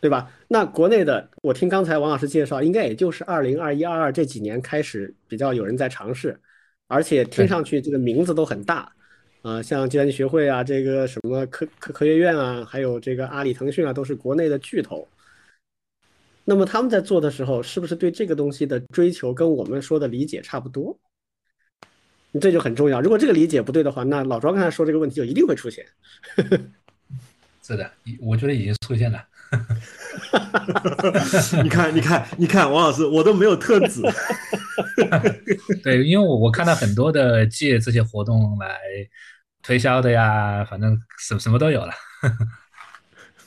[0.02, 0.30] 对吧？
[0.47, 6.38] 那国内的，我听刚才王老师介绍，应该也就是二零二一、二二这几年开始比较有人在尝试，
[6.88, 8.91] 而且听上去这个名字都很大，
[9.43, 15.08] 啊，像计算机学会啊，这个什么科科科学院啊，还有这个阿里、腾讯啊，都是国内的巨头。
[16.43, 20.99] 那么他们在做的时候，是不是对这个东西的追求跟我们说的理解差不多？
[22.41, 22.99] 这就很重要。
[22.99, 25.86] 如果这个理解不对的话，那老庄刚才说这个问题就一定会出现。
[27.62, 29.24] 是的，我觉得已经出现了。
[31.64, 34.02] 你看，你看，你看，王老师，我都没有特指。
[35.84, 38.80] 对，因为我我看到很多的借这些活动来
[39.62, 41.93] 推销的呀，反正什什么都有了。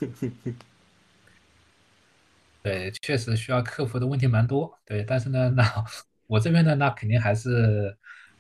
[2.63, 4.79] 对，确实需要克服的问题蛮多。
[4.87, 5.85] 对，但是呢，那
[6.27, 7.95] 我这边呢，那肯定还是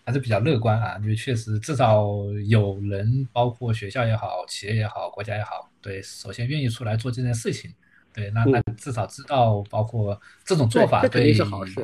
[0.05, 2.07] 还是比较乐观啊，因为确实至少
[2.47, 5.71] 有人，包括学校也好，企业也好，国家也好。
[5.81, 7.73] 对，首先愿意出来做这件事情，
[8.13, 11.35] 对，那那至少知道，包括这种做法对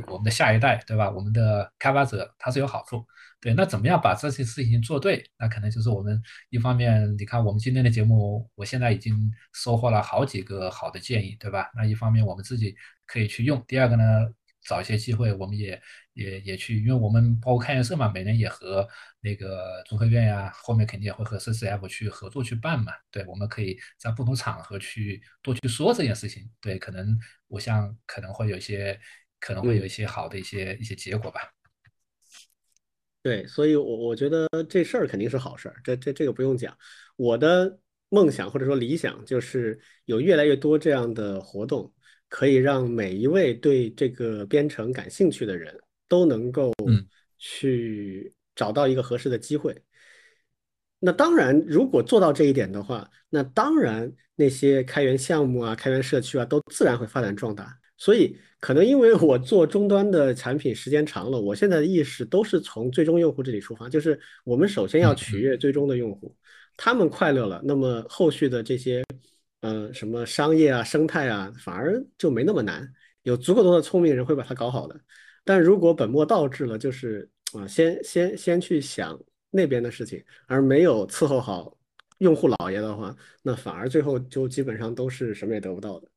[0.07, 1.11] 我们的下一代，对吧？
[1.11, 3.05] 我们的开发者他是有好处。
[3.43, 5.25] 对，那怎么样把这些事情做对？
[5.39, 11.71] 那可能就是我们一方面，你看我们今天的节目，我现在已经收获了好几个好的建议，对吧？
[11.75, 12.75] 那一方面我们自己
[13.07, 14.05] 可以去用，第二个呢？
[14.63, 15.81] 找一些机会，我们也
[16.13, 18.87] 也也去，因为我们包括开源社嘛，每年也和
[19.21, 22.93] 那个中科院呀，后面肯定也会和 CCF 去合作去办嘛。
[23.11, 26.51] 对，我们可以在不同场合去多去说这件事情。
[26.61, 29.01] 对，可能我想可能会有一些，
[29.39, 31.41] 可能会有一些好的一些一些结果吧。
[33.23, 36.77] 对，所以，我我觉得这事儿肯定是好事儿，这这这个不用讲。
[37.17, 41.93] 我的梦想或者说理想就是有越来越多这样的活动。
[42.31, 45.78] 可以让每一位对这个编程感兴趣的人
[46.09, 46.72] 都能够
[47.37, 49.76] 去找到一个合适的机会。
[50.99, 57.76] 那当然，如果做到这一点的话，那当然那些开源项目啊、开源社区啊，都自然会发展壮大。
[57.97, 66.35] 所以，可能因为我做终端的产品时间长了，我现在的意识都是从最终用户这里出发，就是我们首先要取悦最终的用户。
[66.76, 69.03] 他们快乐了，那么后续的这些，
[69.61, 72.91] 嗯，什么商业啊、生态啊，反而就没那么难。
[73.23, 74.99] 有足够多的聪明人会把它搞好的。
[75.45, 79.19] 但如果本末倒置了，就是啊，先先先去想
[79.51, 81.77] 那边的事情，而没有伺候好
[82.19, 86.09] 用户老爷的话，那反而最后就基本上都是什么也得不到的。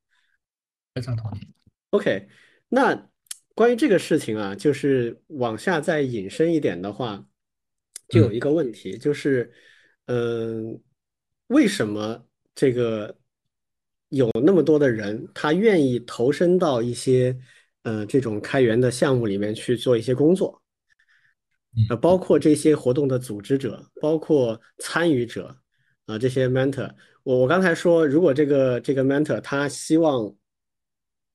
[0.94, 1.46] 非常同意。
[1.90, 2.28] OK，
[2.68, 3.10] 那
[3.54, 7.26] 关于这个事情啊，就是往下再引申一点的话，
[8.08, 9.52] 就有一个问题，就是，
[10.06, 10.80] 嗯，
[11.48, 13.16] 为什么这个
[14.14, 17.36] 有那么多的人，他愿意投身到一些，
[17.82, 20.62] 呃，这种开源的项目里面去做一些工作？
[21.88, 25.56] 呃，包括这些活动的组织者，包括参与者，
[26.06, 26.90] 啊，这些 mentor，
[27.22, 30.34] 我我刚才说，如果这个这个 mentor 他希望。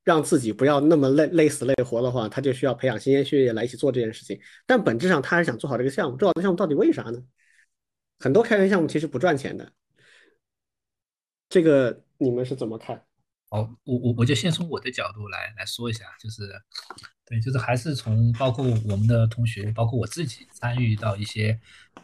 [0.06, 4.40] 让自己不要那么累累死累活的话，他就需要培养新鲜血液来一起做这件事情。
[4.66, 6.18] 但本质上他还是想做好这个项目。
[6.18, 7.22] 做好这个项目到底为啥呢？
[8.18, 9.72] 很多开源项目其实不赚钱的。
[11.48, 13.02] 这个你们是怎么看？
[13.50, 16.48] 好，我我我就先从我的角度来来说一下，就是，
[17.26, 21.60] 对，就是还是从包括我们的同学，包括我自己参与到一些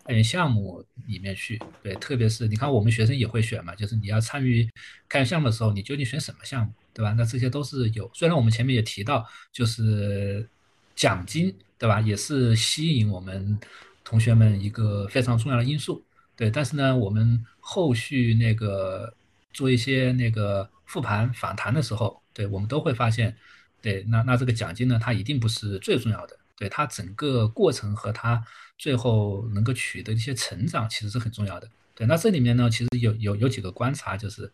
[0.05, 1.61] 开源项目里面去。
[1.83, 4.67] 对，特别是你看我们学生也会选嘛，就是你要参与
[5.07, 6.73] 开源项目的时候，你究竟选什么项目？
[6.91, 7.13] 对吧？
[7.13, 10.49] 那这些都是有，虽然我们前面也提到，就是
[10.95, 12.01] 奖金，对吧？
[12.01, 13.59] 也是吸引我们
[14.03, 16.03] 同学们一个非常重要的因素，
[16.35, 16.49] 对。
[16.49, 19.13] 但是呢，我们后续那个
[19.55, 23.33] 做一些那个复盘访谈的时候，对我们都会发现，
[23.81, 28.43] 对，那那这个奖金呢，它一定不是最重要的，对它整个过程和它
[28.77, 31.69] 最后能够取得一些成长，其实是很重要的。
[31.95, 34.51] 对，那这里面呢，其实有有有几个观察，就是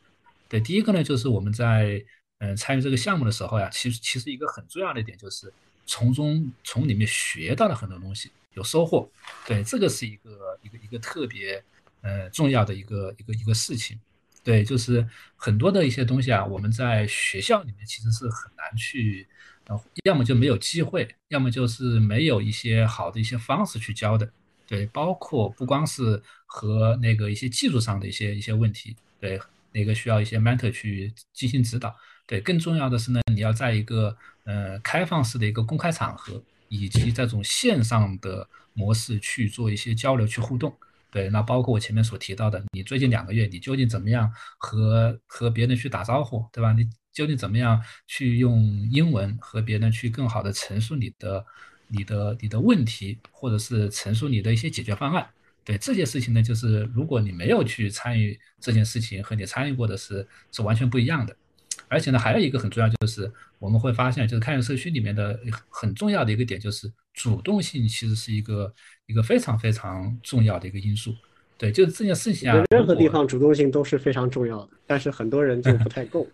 [0.47, 1.99] 对，第一个呢，就是我们在
[2.38, 5.52] 嗯，参与这个项目的时候呀，其实其实一个很重要的一点就是
[5.88, 9.10] 从中从里面学到了很多东西，有收获。
[9.47, 11.64] 对，这个是一个一个一个特别
[12.02, 13.99] 呃重要的一个一个一个事情。
[14.44, 19.28] 对，就是很多的一些东西啊，我们在学校里面其实是很难去，
[19.68, 24.28] 呃，要么就没有机会，要么就是没有一些好的一些方式去教的。
[24.66, 29.39] 对，包括不光是和那个一些技术上的一些一些问题，对，
[29.72, 31.94] 那个需要一些 mentor 去进行指导。
[32.26, 34.16] 对，更重要的是呢，你要在一个
[34.46, 40.74] 呃开放式的一个公开场合，以及这种线上的模式去做一些交流、去互动。
[41.12, 46.72] 对，那包括我前面所提到的，你最近两个月你究竟怎么样和和别人去打招呼，对吧？
[46.72, 51.45] 你究竟怎么样去用英文和别人去更好的陈述你的、
[51.89, 55.30] 你的、你的问题，或者是陈述你的一些解决方案？
[55.66, 61.36] 对这件事情呢，就是如果你没有去参与这件事情，和你参与过的是是完全不一样的。
[61.92, 63.30] 而且呢，还有一个很重要，就是
[63.60, 65.38] 我们会发现，就是开源社区里面的
[65.70, 68.74] 很重要的一个点，就是主动性其实是一个
[69.08, 71.14] 一个非常非常重要的一个因素。
[71.58, 76.26] 对，就是这件事情啊，任何地方主动性都是非常重要的，但是很多人就不太够。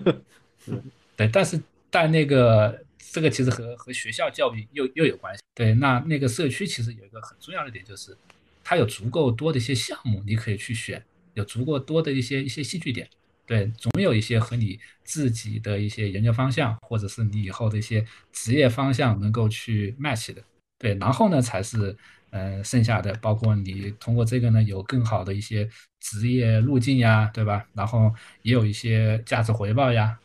[0.66, 0.82] 嗯，
[1.14, 5.42] 对，但是但那个这个其实和和学校教育又又有关系。
[5.54, 8.16] 对，那那个社区其实有一个很重要的点，就是
[8.64, 13.06] 它有足够多的一些项目你可以去选，有足够多的一些一些戏剧点。
[13.46, 20.42] 对，总有一些和你自己的一些研究方向，或者是你以后的一些职业方向能够去 match 的。
[20.78, 21.96] 对，然后呢，才是
[22.30, 25.68] 呃剩下的，包括你通过这个呢，有更好的一些
[26.00, 27.64] 职业路径呀，对吧？
[27.72, 30.18] 然后也有一些价值回报呀。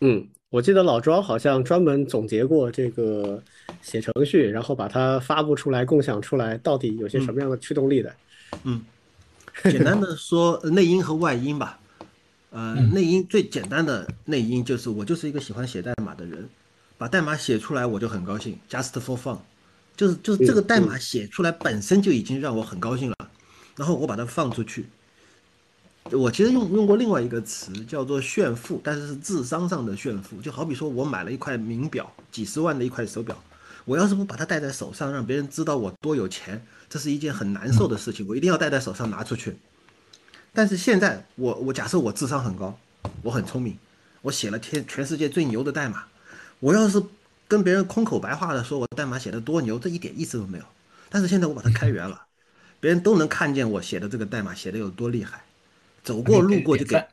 [0.00, 3.42] 嗯，我记得老庄好像专门总结过这个
[3.82, 8.14] 写程序，然后把它发布出来、共享出来，到底有些什么样的驱动力的？
[8.62, 8.82] 嗯，
[9.64, 11.78] 简单的说，内因和外因吧。
[12.50, 16.48] 呃，内因最简单的内因就是我就是一个喜欢写代码的人，
[16.98, 19.38] 把代码写出来我就很高兴，just for fun，
[19.96, 23.16] 就是就是这个代码写出来本身就已经让我很高兴了，
[23.76, 24.86] 然后我把它放出去，
[26.10, 33.40] 我其实用用过另外一个词叫做炫富，但是是智商上的炫富，就好比说我买了一块名表，几十万的一块手表，
[33.84, 39.56] 我要是不把它戴在手上，让别人知道我多有钱，这是一件很难受的事情，我一定要戴在手上拿出去。
[40.52, 42.76] 但是现在我我假设我智商很高，
[43.22, 43.78] 我很聪明，
[44.22, 46.04] 我写了天全世界最牛的代码，
[46.58, 47.02] 我要是
[47.46, 50.64] 跟别人空口白话的说我代码写的多牛，这一点意思都没有。
[51.08, 52.22] 但是现在我把它开源了，
[52.80, 55.42] 别人都能看见我写的这个代码写的有多厉害，
[56.02, 57.04] 走过路过就给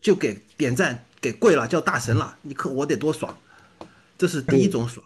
[0.00, 3.36] 就给点赞给跪了叫大神了，你可我得多爽，
[4.16, 5.04] 这是第一种爽。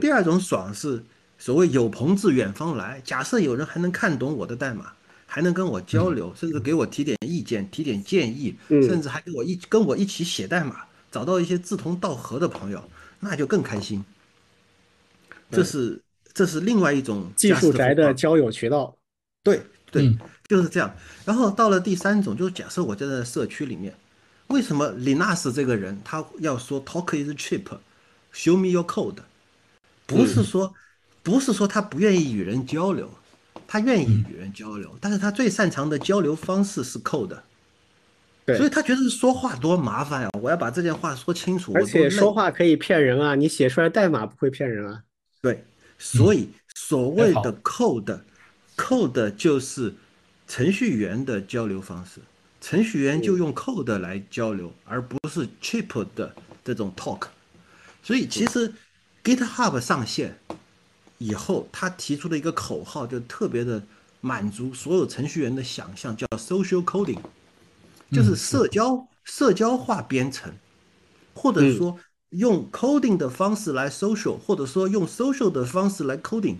[0.00, 1.04] 第二种爽是
[1.38, 4.92] 所谓有朋自远方来，假设有人还能看懂我的代码。
[5.34, 12.80] 还能跟我交流，甚至给我提点意见、提点建议，甚至还跟我一跟我一起写代码，找到一些志同道合的朋友，
[13.18, 14.04] 那就更开心。
[15.50, 16.00] 这是
[16.32, 18.96] 这是另外一种技术宅的交友渠道。
[19.42, 19.60] 对
[19.90, 20.16] 对，
[20.46, 20.94] 就是这样。
[21.24, 23.92] 然后到了第三种，就是假设我在社区里面，
[24.46, 29.18] 为什么李纳斯这个人他要说 talk is cheap，show me your code，
[30.06, 30.72] 不是说
[31.24, 33.10] 不是说他不愿意与人交流，
[33.74, 37.36] 他愿意与人交流，但是他最擅长的交流方式是 code。
[38.46, 40.30] 对，所以他觉得说话多麻烦呀！
[40.40, 43.34] 我要把这件话说清楚，而且说话可以骗人啊！
[43.34, 45.02] 你写出来代码不会骗人啊。
[45.42, 45.64] 对，
[45.98, 49.92] 所以所谓的 code，code 就是
[50.46, 52.20] 程序员的交流方式，
[52.60, 57.22] 程序员就用 code 来交流，而不是 cheap 的这种 talk。
[58.04, 58.72] 所以其实
[59.24, 60.38] GitHub 上线
[61.18, 63.82] 以后，他提出的一个口号就特别的
[64.20, 67.18] 满足所有程序员的想象，叫 social coding。
[68.12, 70.52] 就是社交社交化编程，
[71.34, 71.98] 或者说
[72.28, 76.58] 用 coding 的方式来 social，或者说用 social 的方式来 coding，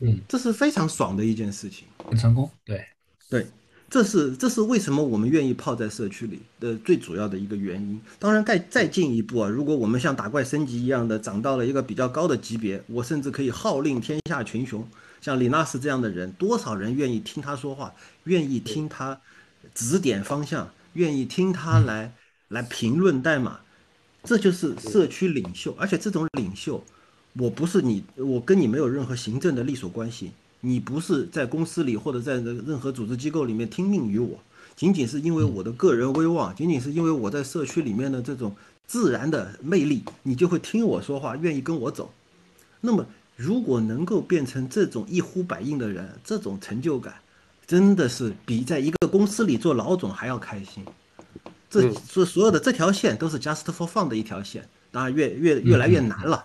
[0.00, 2.50] 嗯，这是非常爽的一件事情，很成功。
[2.64, 2.84] 对，
[3.30, 3.46] 对，
[3.92, 8.00] 这是这是为什么我们愿意泡在社区里的最主要的一个原因。
[8.18, 14.82] 当然，再再进一步啊，如果我们像打怪升级一样的涨到了一个比较高的级别，我甚至可以号令天下群雄，
[15.20, 17.92] 像李纳斯这样的人，多少人愿意听他说话，
[18.24, 19.20] 愿意听他。
[19.74, 22.14] 指点方向，愿意听他来
[22.48, 23.60] 来评论代码，
[24.24, 25.76] 这就是社区领袖。
[25.78, 26.82] 而且这种领袖，
[27.34, 30.32] 我不是你，我跟你没有任何行政的隶属关系。
[30.62, 34.38] 你不是在公司里或者在任何组织机构里面听命于我，
[34.74, 38.56] 仅仅是因为我的个人威望，仅仅是因为我在社区里面的这种
[38.86, 42.10] 自然的魅力，你就会听我说话，愿意跟我走。
[42.80, 43.04] 那么，
[43.36, 47.14] 如果能够变成这种一呼百应的人，这种成就感。
[47.64, 50.84] 真的是比在一个公司里做老总还要开心，
[51.70, 56.44] 这所所有的这条线都是 just for fun 的一条线，当然越越越来越难了。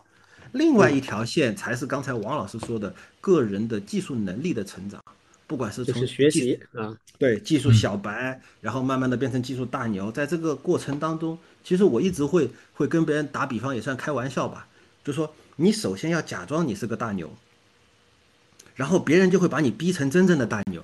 [0.58, 5.02] 另外一条线才是刚才王老师说的个人的技术能力的成长，
[5.46, 14.68] 不管是从学习啊，对技术小白，然后慢慢的变成技术大牛，在这个过程当中，其实我一直会会跟别人打比方，也算开玩笑吧，
[15.04, 17.32] 就说你首先要假装你是个大牛，
[18.76, 20.84] 然后别人就会把你逼成真正的大牛。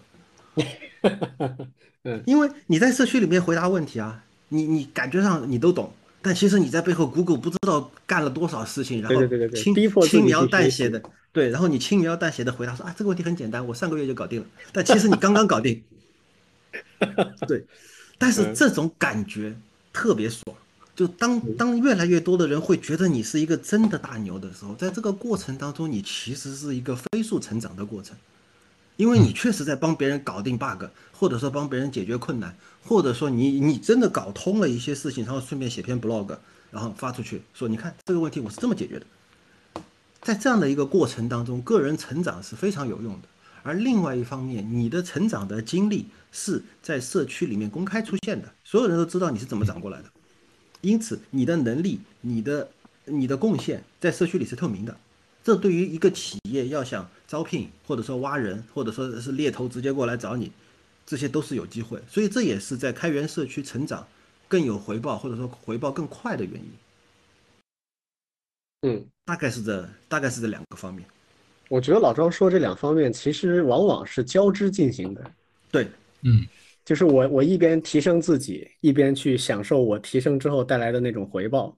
[2.03, 5.93] 嗯，因为你在社区里面回答问题啊，你你感觉上你都懂，
[6.23, 9.21] 但其实你在背后 Google 不知道干了多少事情，然后
[9.53, 9.75] 轻
[10.07, 11.03] 轻描淡写的，
[11.33, 15.83] 对，然后你轻描淡写的回答说啊这个问题很简单，我上个月就搞定了，但其实你刚刚搞定，
[17.47, 17.65] 对，
[18.17, 19.53] 但是这种感觉
[19.91, 20.55] 特别爽，
[20.95, 28.15] 就当当越来越多的人会觉得你是一个真的大牛的时候，在这个过程当中，你其实是一个飞速成长的过程。
[28.95, 32.55] 因为你确实在帮别人搞定 bug，或者说帮别人解决困难，
[32.85, 36.37] 或者说你你真的搞通了一些事情，然后顺便写篇 blog，
[36.71, 39.05] 然后发出去说，你看这个问题我是这么解决的。
[40.21, 43.27] 在这样的一个过程当中，个人成长是非常有用的。
[43.61, 50.05] 而另外一方面，你的成长的经历是在社区里面公开出现的，所有人都知道你是怎么长过来的，
[50.81, 52.69] 因此你的能力、你的
[53.05, 54.97] 你的贡献在社区里是透明的。
[55.43, 60.51] 这对于一个企业要想招聘，或者说挖人，或者说是猎头直接过来找你，
[61.05, 61.99] 这些都是有机会。
[62.07, 64.07] 所以这也是在开源社区成长
[64.47, 66.71] 更有回报，或者说回报更快的原因。
[68.83, 71.05] 嗯，大概是这，大概是这两个方面。
[71.69, 75.31] 我觉得老庄说这两方面其实往往是交织进行的。
[75.71, 75.87] 对，
[76.21, 76.45] 嗯，
[76.83, 81.75] 就是我我一边提升自己，一边去享受我提升之后带来的那种回报，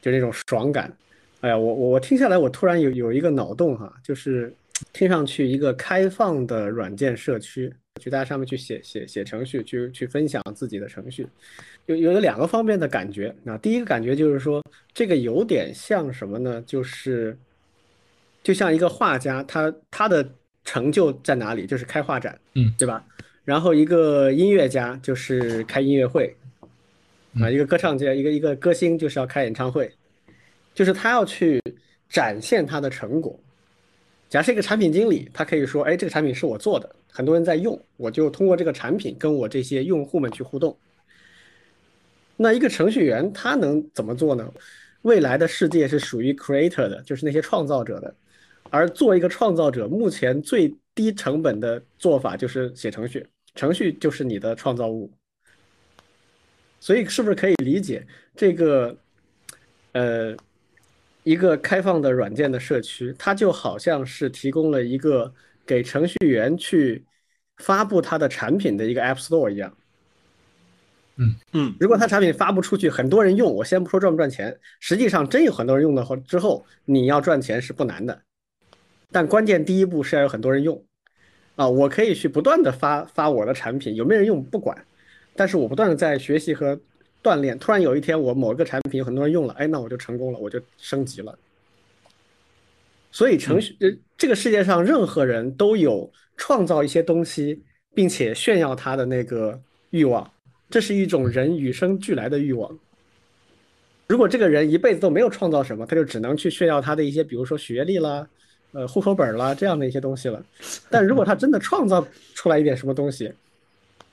[0.00, 0.94] 就那种爽感。
[1.40, 4.54] 哎呀，我我我听下来，我突然有有一个脑洞哈，就是
[4.92, 11.26] 听上去一个开放的软件社区，去大家上面去写写写程序，去去分享自己的程序，
[11.86, 13.34] 有有两个方面的感觉。
[13.42, 14.62] 那第一个感觉就是说，
[14.92, 16.62] 这个有点像什么呢？
[16.66, 17.36] 就是
[18.42, 20.28] 就像一个画家，他他的
[20.64, 21.66] 成就在哪里？
[21.66, 23.04] 就是开画展，嗯，对吧？
[23.44, 26.34] 然后一个音乐家就是开音乐会，
[27.40, 29.90] 啊，一个歌唱家，一个一个歌星就是要开演唱会。
[30.74, 31.58] 就是他要去
[32.06, 33.34] 展现他的成果。
[34.28, 40.76] 假设一个产品经理，他可以说：“哎，这个产品是我做的，很多人在用，我就通过这个产品跟我这些用户们去互动。”
[42.36, 44.52] 那一个程序员他能怎么做呢？
[45.00, 48.14] 未来的世界是属于 creator 的，就是那些创造者的。
[48.68, 55.10] 而做一个创造者，目前最低成本的做法就是写程序，程序就是你的创造物。
[56.80, 58.06] 所以，是不是可以理解
[58.36, 58.94] 这个？
[59.92, 60.36] 呃。
[61.26, 65.34] 一个开放的软件的社区，它就好像是提供了一个
[65.66, 67.04] 给程序员去
[67.58, 69.76] 发布他的产品的一个 App Store 一样。
[71.18, 78.20] 嗯嗯，如果他产品发布出去，很多人用，我先不说赚不赚钱，实际上真有很多人用的话之后，你要赚钱是不难的。
[79.10, 80.84] 但关键第一步是要有很多人用，
[81.54, 84.84] 啊，我可以去不断的发发我的产品，有没有人用不管，
[85.34, 86.78] 但是我不断的在学习和
[87.22, 87.58] 锻炼。
[87.58, 91.38] 突然有一天，我某一个产品有很多人用了，哎，那我就成功了，我就升级了。
[93.10, 93.88] 所以程序，呃，
[94.18, 97.62] 这个世界上任何人都有创造一些东西，
[97.94, 99.58] 并且炫耀他的那个
[99.90, 100.30] 欲望，
[100.70, 102.78] 这是一种人与生俱来的欲望。
[104.06, 108.26] 如果这个人一辈子都没有创造什么，他就只能去炫耀他的一些，比如说学历啦。
[108.72, 110.44] 呃，户口本啦，这样的一些东西了。
[110.90, 113.32] 但如果他真的创造出来一点什么东西，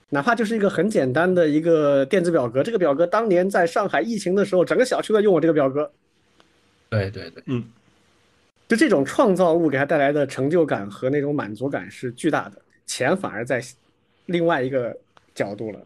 [0.09, 5.91] 哪怕就是一个很简单的一个电子表格，这个表格当年在上海疫情的时候，整个小区都用我这个表格。
[6.87, 7.65] 对对对，嗯，
[8.73, 13.61] 就这种创造物给他带来的成就感和那种满足感是巨大的，钱反而在
[14.25, 14.97] 另外一个
[15.35, 15.79] 角度了。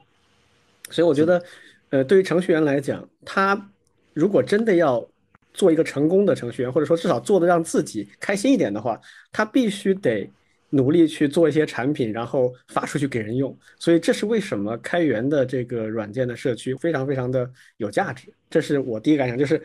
[0.89, 1.43] 所以我觉得，
[1.89, 3.69] 呃，对于程序员来讲，他
[4.13, 5.05] 如果真的要。
[5.53, 9.01] 做一个成功的程序员，或者说至少做的让自己开心一点的话，
[9.31, 10.29] 他必须得
[10.69, 13.57] 努力去做一些产品，然后发出去给人用。
[13.79, 18.31] 所以这是为什么开源的这个软件的社区非常非常的有价值。
[18.51, 19.59] 这是我第一感想，就是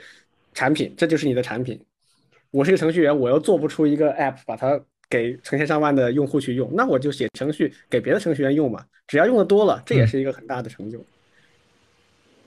[0.55, 1.79] 产品，这就是你的产品。
[2.53, 4.81] 我是一个程序员，我又做不出一个 app 把它
[5.11, 8.87] 给成千上万的用户去用，那我就写程序给别的程序员用嘛。
[9.09, 11.05] 只要用的多了，这也是一个很大的成就。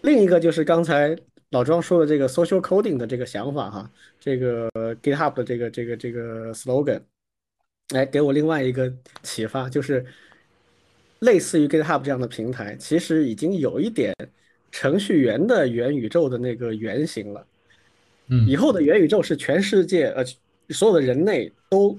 [0.01, 1.13] 另一个就是刚才。
[1.51, 4.67] 老庄说的这个 social coding 的这个想法哈，这个
[5.01, 6.99] GitHub 的这个这个这个 slogan，
[7.93, 8.91] 来，给我另外一个
[9.21, 10.03] 启发，就是
[11.19, 14.13] 类似于 GitHub 这样的平台，其实已经有一点
[14.69, 17.45] 程序员的元宇宙的那个原型了。
[18.27, 20.23] 嗯，以后的元宇宙是全世界呃
[20.69, 21.97] 所有的人类都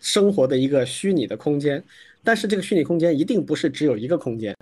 [0.00, 1.82] 生活的一个虚拟的空间，
[2.24, 4.56] 但是这个虚拟空间一定不是只有一个空间。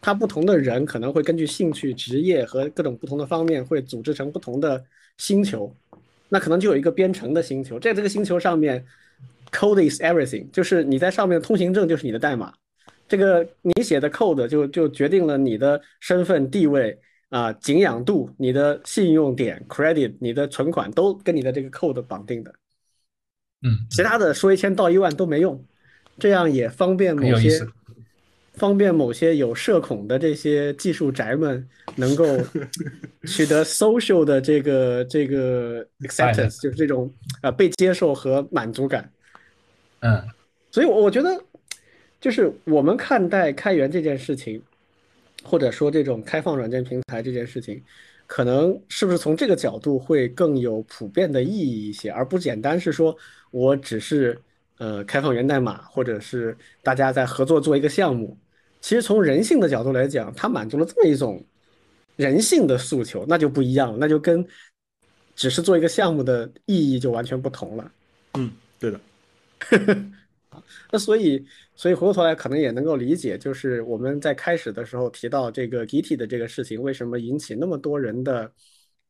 [0.00, 4.84] 它不同的人可能会根据兴趣、职业和各种不同的方面，会组织成不同的
[5.18, 5.74] 星球。
[6.28, 8.84] 那可能就有一个编程的星球，在这个星球上面
[9.50, 12.52] ，code is everything，就是你在上面通行证就是你的代码。
[13.08, 16.98] 这个你写的 code 就就决定了你的身份地位
[17.30, 22.54] 啊、景仰度、你的信用点 credit、你的存款都跟你的这个 code 绑定的。
[23.62, 25.64] 嗯，其他的说一千道一万都没用，
[26.18, 27.66] 这样也方便某些。
[28.54, 32.24] 方便某些有社恐的这些技术宅们能够
[33.28, 37.12] 取得 social 的这个这个 acceptance，就是这种
[37.42, 39.12] 呃被接受和满足感。
[40.00, 40.26] 嗯，
[40.70, 41.38] 所以我我觉得，
[42.18, 44.62] 就是我们看待开源这件事情，
[45.46, 47.80] 或者说这种开放软件平台这件事情，
[48.26, 53.16] 可能是不是从这个角度会更有普遍的意义一些，而不简单是说
[53.50, 54.36] 我只是
[54.78, 58.36] 呃开放源代码，或者是大家在合作做一个项目。
[58.80, 61.42] 其实从人性的角度来讲，它满足了这么一种
[62.16, 64.46] 人性的诉求，那就不一样了，那就跟
[65.34, 67.92] 只是做一个项目的意义就完全不同了。
[68.34, 69.00] 嗯，对的。
[70.90, 78.52] 那所以，所以回过头来可能也能够理解，就是我们在开始的时候提到这个 Git 的这个事情，为什么引起那么多人的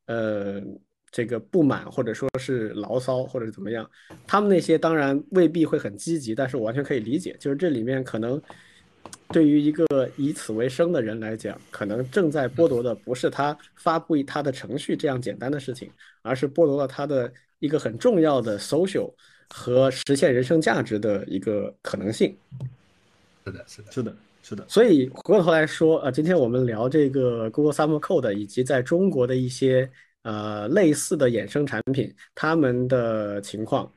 [0.06, 0.62] 呃
[1.10, 3.88] 这个不满，或者说是牢骚，或者怎么样？
[4.26, 8.40] 他们那些当然未必会很积极，但是我完全可以理解，就是这里面可能。
[9.28, 9.86] 对于一个
[10.16, 15.90] 以此为生的人来讲，可能正在剥夺的不是他发布他的程序这样简单的事情，
[16.22, 19.12] 而是剥夺了他的一个很重要的 social
[19.48, 22.36] 和实现人生价值的一个可能性。
[23.44, 24.64] 是的，是的，是的，是的。
[24.68, 29.88] 所以回过头来说，呃，今天我们聊这个 Google Summer Code 以及在中国的一些
[30.22, 33.90] 呃类似的衍生产品，他们的情况。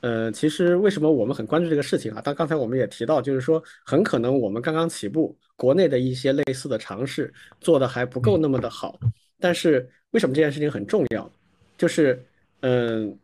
[0.00, 2.20] 呃，其实为什么我们很关注这个事情啊？
[2.22, 8.98] 但刚才我们也提到，就是说很可能我们刚刚起步，国内的一些类似的尝试做的还不够那么的好。
[9.40, 11.28] 但是为什么这件事情很重要？
[11.76, 12.22] 就是
[12.60, 13.16] 嗯，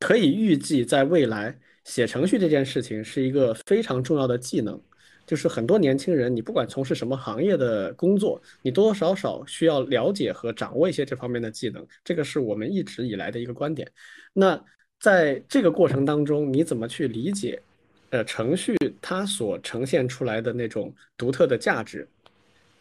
[0.00, 4.80] 可以预计在未来写程序这件事情是一个非常重要的技能。
[5.26, 11.86] 就是很多年轻人，你不管从事什么行业的工作，你多多少少需要了解和掌握一些这方面的技能。
[12.02, 13.90] 这个是我们一直以来的一个观点。
[14.32, 14.62] 那。
[15.00, 17.62] 在这个过程当中，你怎么去理解，
[18.10, 22.04] 呃，程序它所呈现出来的那种独特的价值？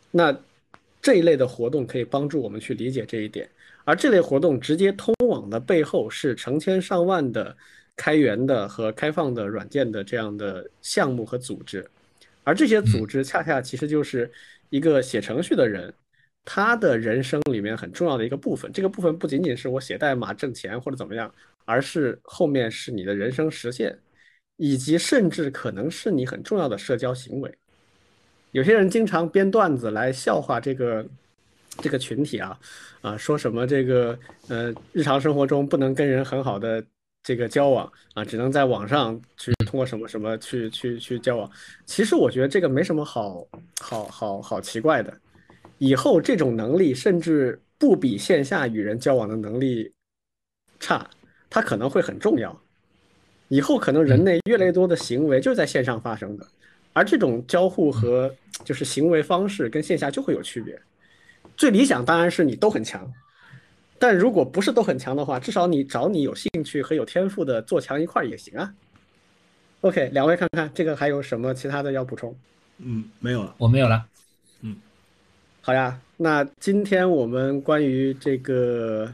[0.09, 0.35] 那
[0.99, 3.47] 这一类的活动可以帮助我们去理解这一点。
[3.87, 7.55] 而这类活动直接通往的背后是成千上万的
[7.95, 11.89] 开源的和开放的软件的这样的项目和组织，
[12.43, 14.29] 而这些组织恰恰其实就是
[14.69, 15.93] 一个写程序的人。
[16.43, 21.33] 他的人生里面很重要的一个部分，这个部分不仅仅是我写代码挣钱或者怎么样，
[21.63, 23.97] 而是后面是你的人生实现，
[24.57, 27.53] 以及甚至可能是你很重要的社交行为。
[28.51, 31.05] 有些人经常编段子来笑话这个
[31.77, 32.59] 这个群体啊，
[33.01, 34.17] 啊，说什么这个
[34.47, 36.83] 呃日常生活中不能跟人很好的
[37.23, 41.49] 这个交往啊，只能在网上去通过什么什么去去去交往。
[41.85, 43.45] 其实我觉得这个没什么好
[43.79, 45.13] 好好好奇怪的。
[45.77, 49.93] 以后这种能力甚至不比线下与人交往的能力
[50.79, 51.07] 差，
[51.49, 52.59] 它可能会很重要。
[53.49, 56.45] 以后可能人类越来越多的行为就是在线上发生的，
[56.93, 58.33] 而这种交互和
[58.65, 60.77] 就是行为方式跟线下就会有区别。
[61.57, 63.11] 最理想当然是你都很强，
[63.99, 68.73] 但如果不是都很强的话，至少你找你有兴趣和有天赋的做强一块也行啊。
[69.81, 72.33] OK，两位看看这个还有什么其他的要补充？
[72.77, 74.05] 嗯，没有了，我没有了。
[74.61, 74.77] 嗯，
[75.61, 79.13] 好呀，那今天我们关于这个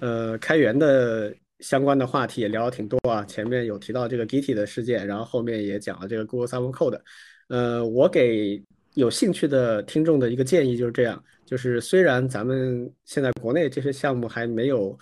[0.00, 1.34] 呃开源的。
[1.62, 7.00] 相关的话题也聊了挺多啊，前面有提到这个 Git 的事件，然后后面也讲了这个 Google Summer Code。
[7.46, 8.60] 呃，我给
[8.94, 11.22] 有兴趣的听众的一个建议就是这样，
[11.52, 14.98] 就是虽然咱们现在国内这些项目还没有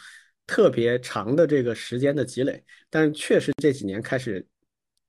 [0.48, 2.60] 特别长的这个时间的积累，
[2.90, 4.44] 但是确实这几年开始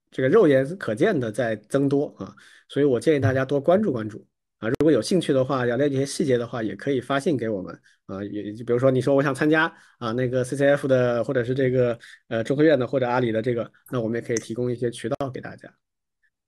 [0.08, 2.32] 这个肉眼可见的在增多啊，
[2.68, 4.24] 所以我建议大家多关注关注。
[4.58, 8.22] 啊，如果有兴趣的话，要了解一些细节的话，也可以发信给我们啊。
[8.22, 9.64] 也就比如说，你说我想参加
[9.98, 11.98] 啊，那个 CCF 的，或者是这个
[12.28, 15.68] 呃中科院的，或者阿里的这个，那我们也可以提供一些渠道给大家。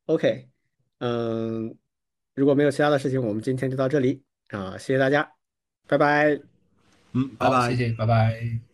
[0.06, 0.48] OK，
[0.98, 1.76] 嗯，
[2.36, 4.22] 如果没有其他的事情，我们今天就到这里
[4.60, 5.32] 啊，谢谢大家，
[5.86, 6.38] 拜拜。
[7.12, 8.73] 嗯，拜拜，谢谢，拜拜。